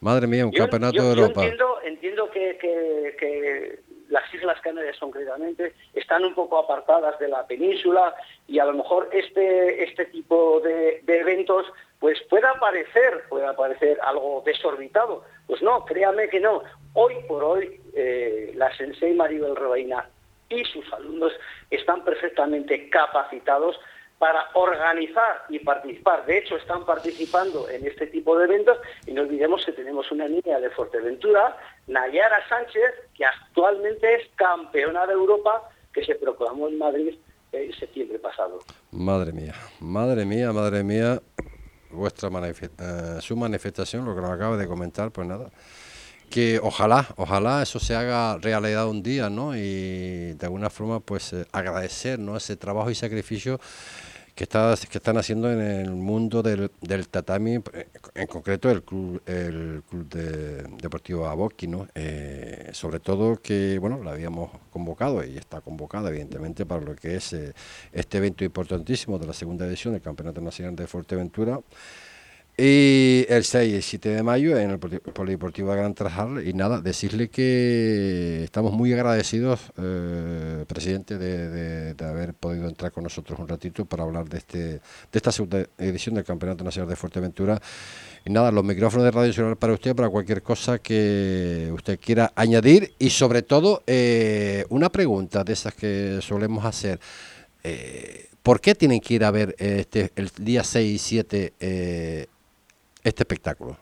[0.04, 1.42] Madre mía, un campeonato de Europa.
[1.42, 8.14] entiendo, entiendo que, que, las Islas Canarias concretamente están un poco apartadas de la península
[8.46, 11.64] y a lo mejor este, este tipo de, de eventos
[12.00, 15.24] pues pueda parecer, pueda parecer algo desorbitado.
[15.46, 16.62] Pues no, créame que no.
[16.92, 20.06] Hoy por hoy, eh, la Sensei Maribel Reina
[20.50, 21.32] y sus alumnos
[21.70, 23.80] están perfectamente capacitados
[24.18, 26.24] para organizar y participar.
[26.26, 30.28] De hecho, están participando en este tipo de eventos y no olvidemos que tenemos una
[30.28, 36.78] niña de Fuerteventura, Nayara Sánchez, que actualmente es campeona de Europa, que se proclamó en
[36.78, 37.14] Madrid
[37.52, 38.60] en septiembre pasado.
[38.90, 41.20] Madre mía, madre mía, madre mía,
[41.90, 45.50] vuestra eh, su manifestación, lo que nos acaba de comentar, pues nada,
[46.30, 49.56] que ojalá, ojalá eso se haga realidad un día, ¿no?
[49.56, 52.36] Y de alguna forma, pues eh, agradecer, ¿no?
[52.36, 53.60] Ese trabajo y sacrificio
[54.34, 58.82] que, está, que están haciendo en el mundo del, del tatami, eh, en concreto el
[58.82, 60.08] club, el club
[60.80, 61.86] deportivo Aboki, ¿no?
[62.72, 67.36] sobre todo que, bueno, la habíamos convocado y está convocada, evidentemente, para lo que es
[67.92, 71.60] este evento importantísimo de la segunda edición del Campeonato Nacional de Fuerteventura.
[72.56, 76.46] Y el 6 y el 7 de mayo en el Polideportivo de Gran Trajal.
[76.46, 83.40] Y nada, decirle que estamos muy agradecidos, eh, presidente, de, haber podido entrar con nosotros
[83.40, 84.80] un ratito para hablar de, este, de
[85.12, 87.60] esta segunda edición del Campeonato Nacional de Fuerteventura.
[88.24, 92.32] Y nada, los micrófonos de Radio Nacional para usted, para cualquier cosa que usted quiera
[92.36, 92.94] añadir.
[93.00, 97.00] Y sobre todo, eh, una pregunta de esas que solemos hacer.
[97.64, 102.26] Eh, ¿Por qué tienen que ir a ver este, el día 6 y 7 eh,
[103.04, 103.76] este espectáculo?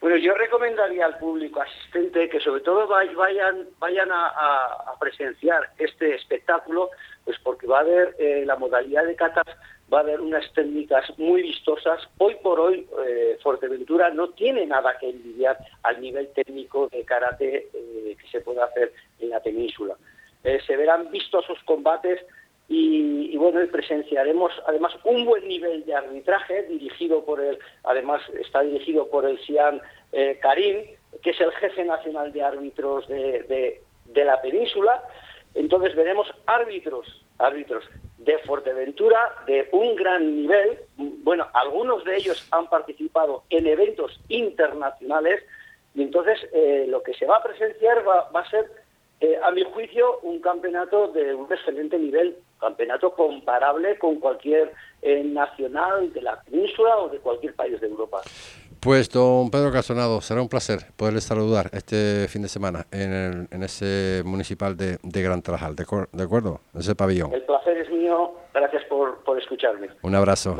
[0.00, 6.90] Bueno, yo recomendaría al público asistente que sobre todo vayan, vayan a, presenciar este espectáculo,
[7.24, 9.46] pues porque va a haber eh, la modalidad de catas,
[9.92, 12.00] va a haber unas técnicas muy vistosas.
[12.18, 17.68] Hoy por hoy, eh, Fuerteventura no tiene nada que envidiar al nivel técnico de karate
[17.72, 19.96] eh, que se puede hacer en la península.
[20.42, 22.20] se verán vistosos combates
[22.68, 29.08] y, bueno, presenciaremos además un buen nivel de arbitraje dirigido por el, además está dirigido
[29.08, 29.80] por el Sian
[30.12, 30.84] eh, Karim,
[31.22, 35.02] que es el jefe nacional de árbitros de, de, la península.
[35.54, 37.84] Entonces veremos árbitros, árbitros
[38.18, 40.80] de Fuerteventura de un gran nivel.
[40.96, 45.40] Bueno, algunos de ellos han participado en eventos internacionales
[45.94, 48.70] y entonces eh, lo que se va a presenciar va, va a ser,
[49.20, 55.22] eh, a mi juicio, un campeonato de un excelente nivel campeonato comparable con cualquier eh,
[55.24, 58.22] nacional de la península o de cualquier país de Europa.
[58.80, 64.22] Pues don Pedro Casonado, será un placer poderle saludar este fin de semana en, ese
[64.24, 66.60] municipal de, Gran Trajal, ¿de, acuerdo?
[66.72, 67.32] En ese pabellón.
[67.32, 69.88] El placer es mío, gracias por, escucharme.
[70.02, 70.56] Un abrazo.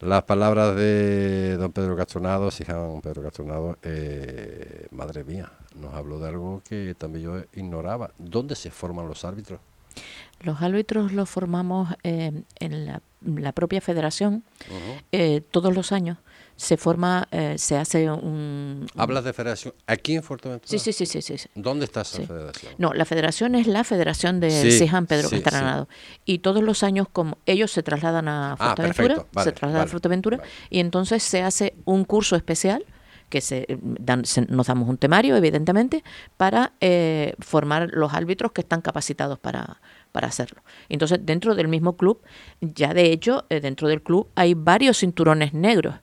[0.00, 6.18] Las palabras de don Pedro Castronado, hija don Pedro Castronado, eh, madre mía, nos habló
[6.18, 8.10] de algo que también yo ignoraba.
[8.16, 9.60] ¿Dónde se forman los árbitros?
[10.42, 14.42] Los árbitros los formamos eh, en la, propia federación
[15.12, 16.18] eh, todos los años.
[16.56, 18.86] Se forma, eh, se hace un...
[18.94, 20.68] ¿Hablas de federación aquí en Fuerteventura?
[20.68, 21.06] Sí, sí, sí.
[21.06, 22.74] sí, sí, ¿Dónde está esa federación?
[22.76, 25.88] No, la federación es la federación de sí, Pedro Castranado.
[26.24, 30.42] Y todos los años, como ellos se trasladan a ah, Fuerteventura, se trasladan a Fuerteventura,
[30.68, 32.84] y entonces se hace un curso especial
[33.30, 36.04] que se, dan, nos damos un temario, evidentemente,
[36.36, 36.72] para
[37.38, 39.78] formar los árbitros que están capacitados para,
[40.12, 40.62] para hacerlo.
[40.88, 42.20] Entonces, dentro del mismo club,
[42.60, 45.96] ya de hecho, eh, dentro del club hay varios cinturones negros.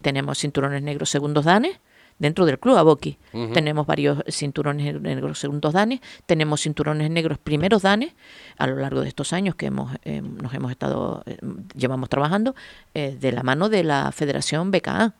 [0.00, 1.78] Tenemos cinturones negros segundos danes,
[2.18, 3.18] dentro del club Aboki.
[3.52, 8.14] Tenemos varios cinturones negros segundos danes, tenemos cinturones negros primeros danes
[8.58, 11.38] a lo largo de estos años que hemos, eh, nos hemos estado, eh,
[11.74, 12.54] llevamos trabajando
[12.94, 15.14] de la mano de la Federación BKA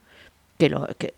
[0.63, 1.13] que, lo, que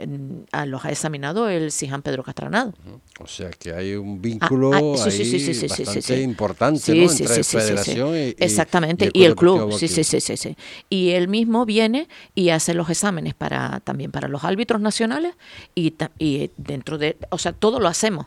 [0.65, 2.73] los ha examinado el Sijan Pedro Castranado.
[3.19, 9.71] O sea que hay un vínculo bastante importante entre Federación y, Exactamente, y el, club,
[9.73, 10.57] sí, sí, sí, sí,
[10.89, 15.35] Y él mismo viene y hace los exámenes para también para los árbitros nacionales
[15.75, 18.25] y, y dentro de, o sea, todo lo hacemos.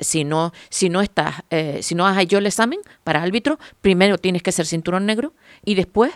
[0.00, 4.18] Si no, si no estás, eh, si no has hecho el examen para árbitro, primero
[4.18, 5.32] tienes que ser cinturón negro
[5.64, 6.12] y después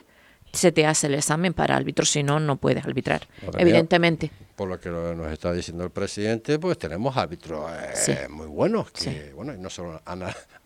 [0.57, 3.27] se te hace el examen para árbitro, si no, no puedes arbitrar,
[3.59, 4.31] evidentemente.
[4.57, 7.71] Por lo que nos está diciendo el presidente, pues tenemos árbitros
[8.09, 10.23] eh, muy buenos, que bueno, no solo han,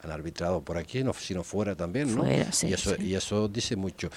[0.09, 2.25] arbitrado por aquí, sino fuera también, ¿no?
[2.31, 4.09] y, eso, y eso dice mucho.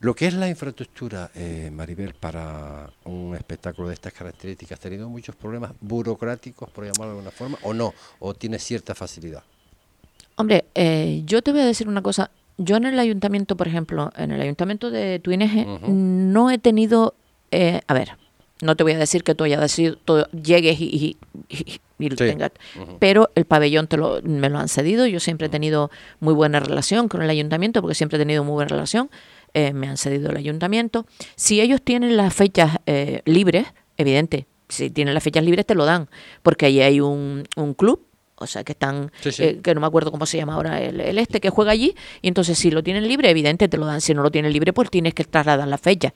[0.00, 5.08] Lo que es la infraestructura, eh, Maribel, para un espectáculo de estas características, ¿has tenido
[5.08, 7.94] muchos problemas burocráticos, por llamarlo de alguna forma, o no?
[8.18, 9.44] ¿O tiene cierta facilidad?
[10.40, 12.30] Hombre, eh, yo te voy a decir una cosa.
[12.62, 17.14] Yo en el ayuntamiento, por ejemplo, en el ayuntamiento de Tuineje, no he tenido,
[17.50, 18.18] eh, a ver,
[18.60, 21.16] no te voy a decir que tú hayas todo, llegues y,
[21.48, 22.50] y, tengas,
[22.98, 25.06] pero el pabellón te lo, me lo han cedido.
[25.06, 25.90] Yo siempre he tenido
[26.20, 29.10] muy buena relación con el ayuntamiento, porque siempre he tenido muy buena relación.
[29.54, 31.06] Eh, me han cedido el ayuntamiento.
[31.36, 32.76] Si ellos tienen las fechas
[33.24, 36.10] libres, evidente, si tienen las fechas libres te lo dan,
[36.42, 38.04] porque ahí hay un, un club
[38.40, 41.40] o sea, que están, eh, que no me acuerdo cómo se llama ahora el, este
[41.40, 44.22] que juega allí, y entonces si lo tienen libre, evidente te lo dan, si no
[44.22, 46.14] lo tienen libre, pues tienes que trasladar la fecha.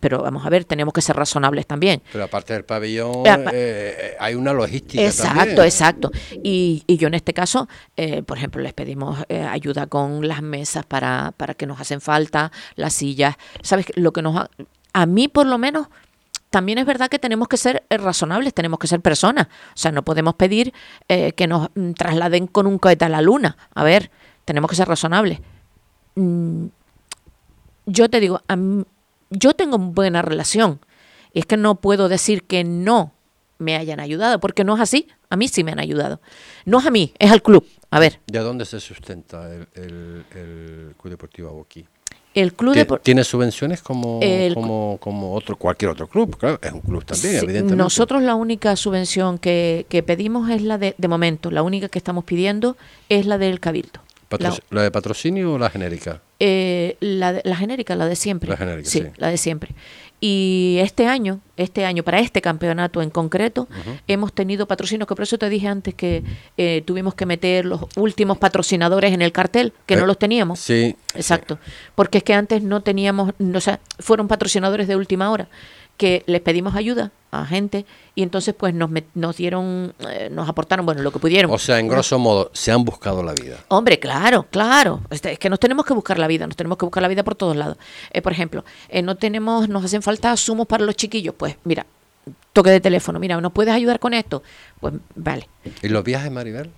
[0.00, 2.02] Pero vamos a ver, tenemos que ser razonables también.
[2.12, 5.02] Pero aparte del pabellón, eh, eh, hay una logística.
[5.02, 6.10] Exacto, exacto.
[6.42, 7.68] Y, y yo en este caso,
[8.26, 12.94] por ejemplo, les pedimos ayuda con las mesas para, para que nos hacen falta, las
[12.94, 13.36] sillas.
[13.62, 13.86] ¿Sabes?
[13.96, 14.46] Lo que nos
[14.92, 15.88] a mí por lo menos
[16.52, 19.48] también es verdad que tenemos que ser eh, razonables, tenemos que ser personas.
[19.48, 20.72] O sea, no podemos pedir
[21.08, 23.56] eh, que nos mm, trasladen con un cohete a la luna.
[23.74, 24.10] A ver,
[24.44, 25.40] tenemos que ser razonables.
[26.14, 26.66] Mm,
[27.86, 28.42] yo te digo,
[29.30, 30.78] yo tengo buena relación.
[31.32, 33.14] Y es que no puedo decir que no
[33.58, 35.08] me hayan ayudado, porque no es así.
[35.30, 36.20] A mí sí me han ayudado.
[36.66, 37.66] No es a mí, es al club.
[37.90, 38.20] A ver.
[38.26, 39.66] ¿De dónde se sustenta el,
[40.34, 41.86] el Club Deportivo Aboquí?
[42.34, 44.20] El club ¿Tiene subvenciones como,
[44.54, 46.36] como, como, otro, cualquier otro club?
[46.38, 47.76] Claro, es un club también, evidentemente.
[47.76, 51.98] Nosotros la única subvención que, que pedimos es la de, de momento, la única que
[51.98, 52.76] estamos pidiendo
[53.08, 54.00] es la del Cabildo.
[54.70, 56.20] La, de patrocinio o la genérica?
[56.38, 58.50] Eh, la, la genérica, la de siempre.
[58.50, 59.74] La genérica, sí, la de siempre.
[60.24, 63.66] Y este año, este año, para este campeonato en concreto,
[64.06, 66.22] hemos tenido patrocinios, que por eso te dije antes que
[66.56, 70.60] eh, tuvimos que meter los últimos patrocinadores en el cartel, que no eh, los teníamos.
[70.60, 70.94] Sí.
[71.16, 71.58] Exacto.
[71.96, 75.48] Porque es que antes no teníamos, o sea, fueron patrocinadores de última hora
[75.96, 80.84] que les pedimos ayuda a gente y entonces pues nos, nos dieron, eh, nos aportaron,
[80.84, 81.50] bueno, lo que pudieron.
[81.50, 83.58] O sea, en grosso modo, se han buscado la vida.
[83.68, 85.00] Hombre, claro, claro.
[85.10, 87.22] Este, es que nos tenemos que buscar la vida, nos tenemos que buscar la vida
[87.22, 87.78] por todos lados.
[88.10, 91.86] Eh, por ejemplo, eh, no tenemos, nos hacen falta sumos para los chiquillos, pues mira,
[92.52, 94.42] toque de teléfono, mira, ¿nos puedes ayudar con esto?
[94.80, 95.48] Pues vale.
[95.82, 96.70] ¿Y los viajes, Maribel?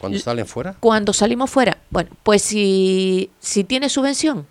[0.00, 0.74] ¿Cuándo salen fuera?
[0.80, 4.46] Cuando salimos fuera, bueno, pues si, si tiene subvención,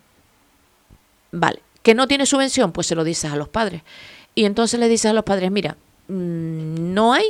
[1.32, 1.60] vale.
[1.88, 3.80] Que no tiene subvención, pues se lo dices a los padres.
[4.34, 5.78] Y entonces le dices a los padres, mira,
[6.08, 7.24] mm, no hay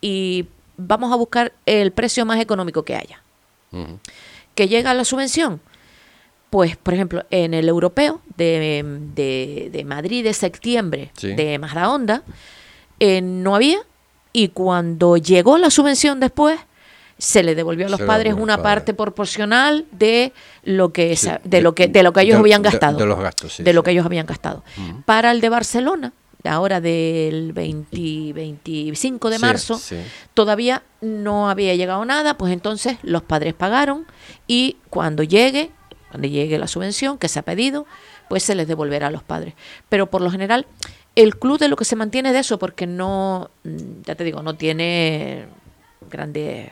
[0.00, 0.46] y
[0.76, 3.20] vamos a buscar el precio más económico que haya.
[4.54, 5.60] Que llega la subvención.
[6.50, 8.84] Pues, por ejemplo, en el europeo de,
[9.72, 12.22] de, Madrid de septiembre de Mazdaonda,
[13.00, 13.80] eh, no había
[14.32, 16.60] y cuando llegó la subvención después,
[17.18, 20.32] se le devolvió a los padres una parte proporcional de
[20.64, 23.72] lo que de lo que de lo que ellos habían gastado de, los gastos de
[23.72, 24.64] lo que ellos habían gastado.
[25.04, 26.12] Para el de Barcelona
[26.44, 29.80] ahora del 20, 25 de marzo
[30.34, 34.06] todavía no había llegado nada pues entonces los padres pagaron
[34.46, 35.70] y cuando llegue
[36.10, 37.86] cuando llegue la subvención que se ha pedido
[38.28, 39.54] pues se les devolverá a los padres.
[39.88, 40.66] Pero por lo general
[41.14, 43.50] el club de lo que se mantiene de eso porque no
[44.04, 45.46] ya te digo no tiene
[46.10, 46.70] grandes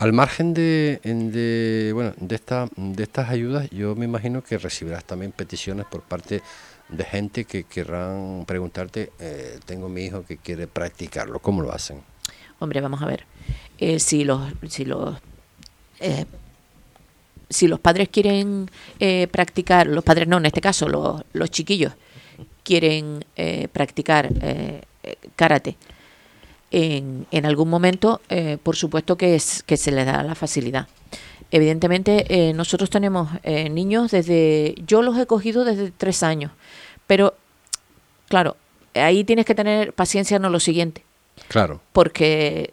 [0.00, 5.30] al margen de, bueno de esta, de estas ayudas, yo me imagino que recibirás también
[5.30, 6.40] peticiones por parte
[6.88, 12.00] de gente que querrán preguntarte, eh, tengo mi hijo que quiere practicarlo, ¿cómo lo hacen?
[12.60, 13.26] Hombre, vamos a ver,
[13.76, 15.18] eh, si los si los
[16.00, 16.24] eh,
[17.50, 18.70] si los padres quieren
[19.30, 21.92] practicar, los padres no, en este caso los, los chiquillos
[22.64, 23.22] quieren
[23.72, 24.30] practicar
[25.36, 25.76] karate
[26.70, 30.86] en, en algún momento, eh, por supuesto que, es, que se les da la facilidad.
[31.50, 36.52] Evidentemente, eh, nosotros tenemos eh, niños desde, yo los he cogido desde tres años,
[37.06, 37.34] pero
[38.28, 38.56] claro,
[38.94, 41.04] ahí tienes que tener paciencia en lo siguiente.
[41.48, 41.80] Claro.
[41.92, 42.72] Porque,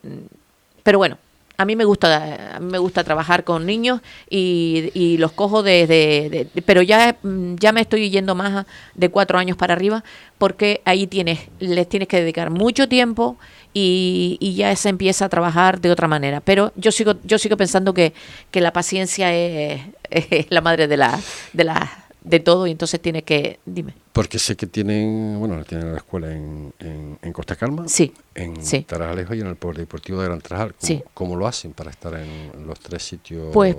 [0.83, 1.17] pero bueno,
[1.57, 5.63] a mí me gusta a mí me gusta trabajar con niños y, y los cojo
[5.63, 7.17] desde pero ya
[7.59, 10.03] ya me estoy yendo más de cuatro años para arriba
[10.37, 13.37] porque ahí tienes les tienes que dedicar mucho tiempo
[13.79, 16.41] y, ya se empieza a trabajar de otra manera.
[16.41, 18.13] Pero yo sigo, yo sigo pensando que,
[18.51, 19.81] que la paciencia es,
[20.49, 21.19] la madre de la,
[21.53, 23.93] de la de todo y entonces tiene que, dime.
[24.13, 28.81] Porque sé que tienen, bueno, tienen la escuela en, en, Costa Calma, sí, en sí.
[28.81, 30.75] Tarajalejo y en el Deportivo de Gran Trajal.
[30.75, 33.49] ¿Cómo, ¿Cómo, lo hacen para estar en los tres sitios?
[33.53, 33.75] Pues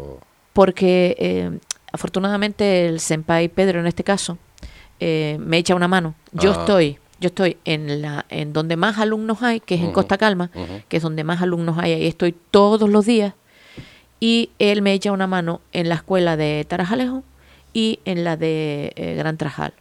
[0.53, 1.59] porque eh,
[1.92, 4.38] afortunadamente el senpai Pedro en este caso
[5.01, 6.14] eh, me echa una mano.
[6.32, 6.61] Yo Ah.
[6.61, 10.51] estoy yo estoy en la en donde más alumnos hay, que es en Costa Calma,
[10.88, 13.34] que es donde más alumnos hay, ahí estoy todos los días
[14.20, 17.24] y él me echa una mano en la escuela de Tarajalejo
[17.73, 19.73] y en la de eh, Gran Trajal.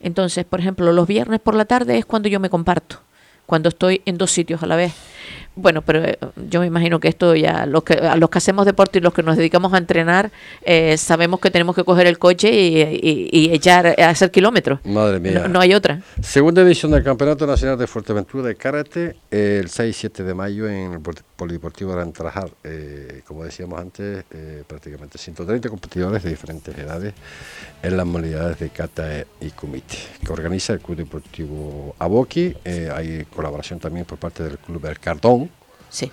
[0.00, 3.00] Entonces, por ejemplo, los viernes por la tarde es cuando yo me comparto,
[3.46, 4.94] cuando estoy en dos sitios a la vez.
[5.56, 8.64] Bueno, pero eh, yo me imagino que esto ya, los que, a los que hacemos
[8.64, 10.30] deporte y los que nos dedicamos a entrenar,
[10.62, 14.78] eh, sabemos que tenemos que coger el coche y, y- y echar, a hacer kilómetros.
[14.84, 15.40] Madre mía.
[15.42, 16.00] No, no hay otra.
[16.22, 20.34] Segunda edición del Campeonato Nacional de Fuerteventura de Karate, eh, el 6 y 7 de
[20.34, 22.50] mayo en el Pol- Polideportivo Gran Tarajal.
[22.64, 27.12] Eh, como decíamos antes, eh, prácticamente 130 competidores de diferentes edades
[27.82, 32.54] en las modalidades de kata y kumite, que organiza el Club Deportivo Aboki.
[32.64, 35.49] Eh, hay colaboración también por parte del Club El Cardón.
[35.90, 36.10] Sí.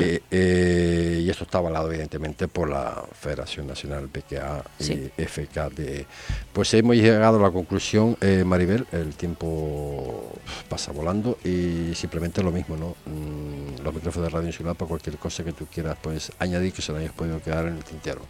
[0.00, 5.10] Eh, eh, y esto está avalado evidentemente por la Federación Nacional BKA y Sí.
[5.16, 6.06] FKD.
[6.52, 10.32] Pues hemos llegado a la conclusión, eh, Maribel, el tiempo
[10.68, 12.96] pasa volando y simplemente lo mismo, ¿no?
[13.06, 16.82] Mm, los micrófonos de Radio Insular para cualquier cosa que tú quieras pues añadir que
[16.82, 18.22] se lo hayas podido quedar en el tintero.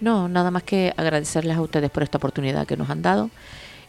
[0.00, 3.30] No, nada más que agradecerles a ustedes por esta oportunidad que nos han dado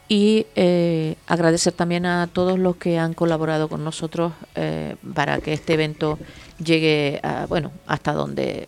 [0.10, 5.54] y eh, agradecer también a todos los que han colaborado con nosotros eh, para que
[5.54, 6.18] este evento
[6.62, 8.68] llegue a, bueno, hasta donde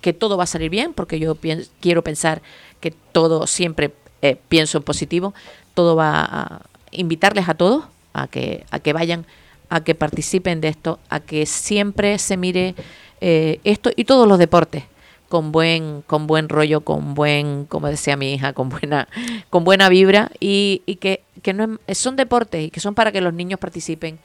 [0.00, 2.40] que todo va a salir bien, porque yo pien- quiero pensar
[2.80, 5.34] que todo siempre eh, pienso en positivo,
[5.74, 6.62] todo va a
[6.92, 9.26] invitarles a todos a que a que vayan,
[9.68, 12.74] a que participen de esto, a que siempre se mire
[13.20, 14.84] eh, esto y todos los deportes
[15.28, 19.08] con buen con buen rollo con buen como decía mi hija con buena
[19.50, 23.10] con buena vibra y, y que, que no es- son deportes y que son para
[23.12, 24.18] que los niños participen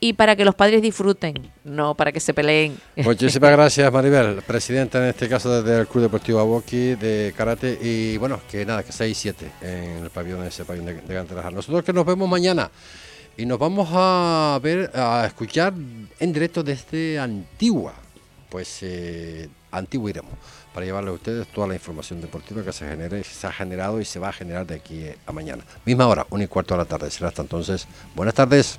[0.00, 4.98] y para que los padres disfruten no para que se peleen Muchísimas gracias Maribel, presidenta
[4.98, 8.92] en este caso desde el Club Deportivo Aboki de Karate y bueno, que nada, que
[8.92, 11.50] 6 y 7 en el pabellón ese pabellón de, de.
[11.52, 12.70] Nosotros que nos vemos mañana
[13.36, 15.72] y nos vamos a ver, a escuchar
[16.20, 17.94] en directo desde Antigua,
[18.50, 20.30] pues eh, Antiguo Iremo,
[20.72, 24.04] para llevarle a ustedes toda la información deportiva que se, genere, se ha generado y
[24.04, 25.64] se va a generar de aquí a mañana.
[25.84, 27.10] Misma hora, 1 y cuarto de la tarde.
[27.10, 27.86] Será hasta entonces.
[28.14, 28.78] Buenas tardes.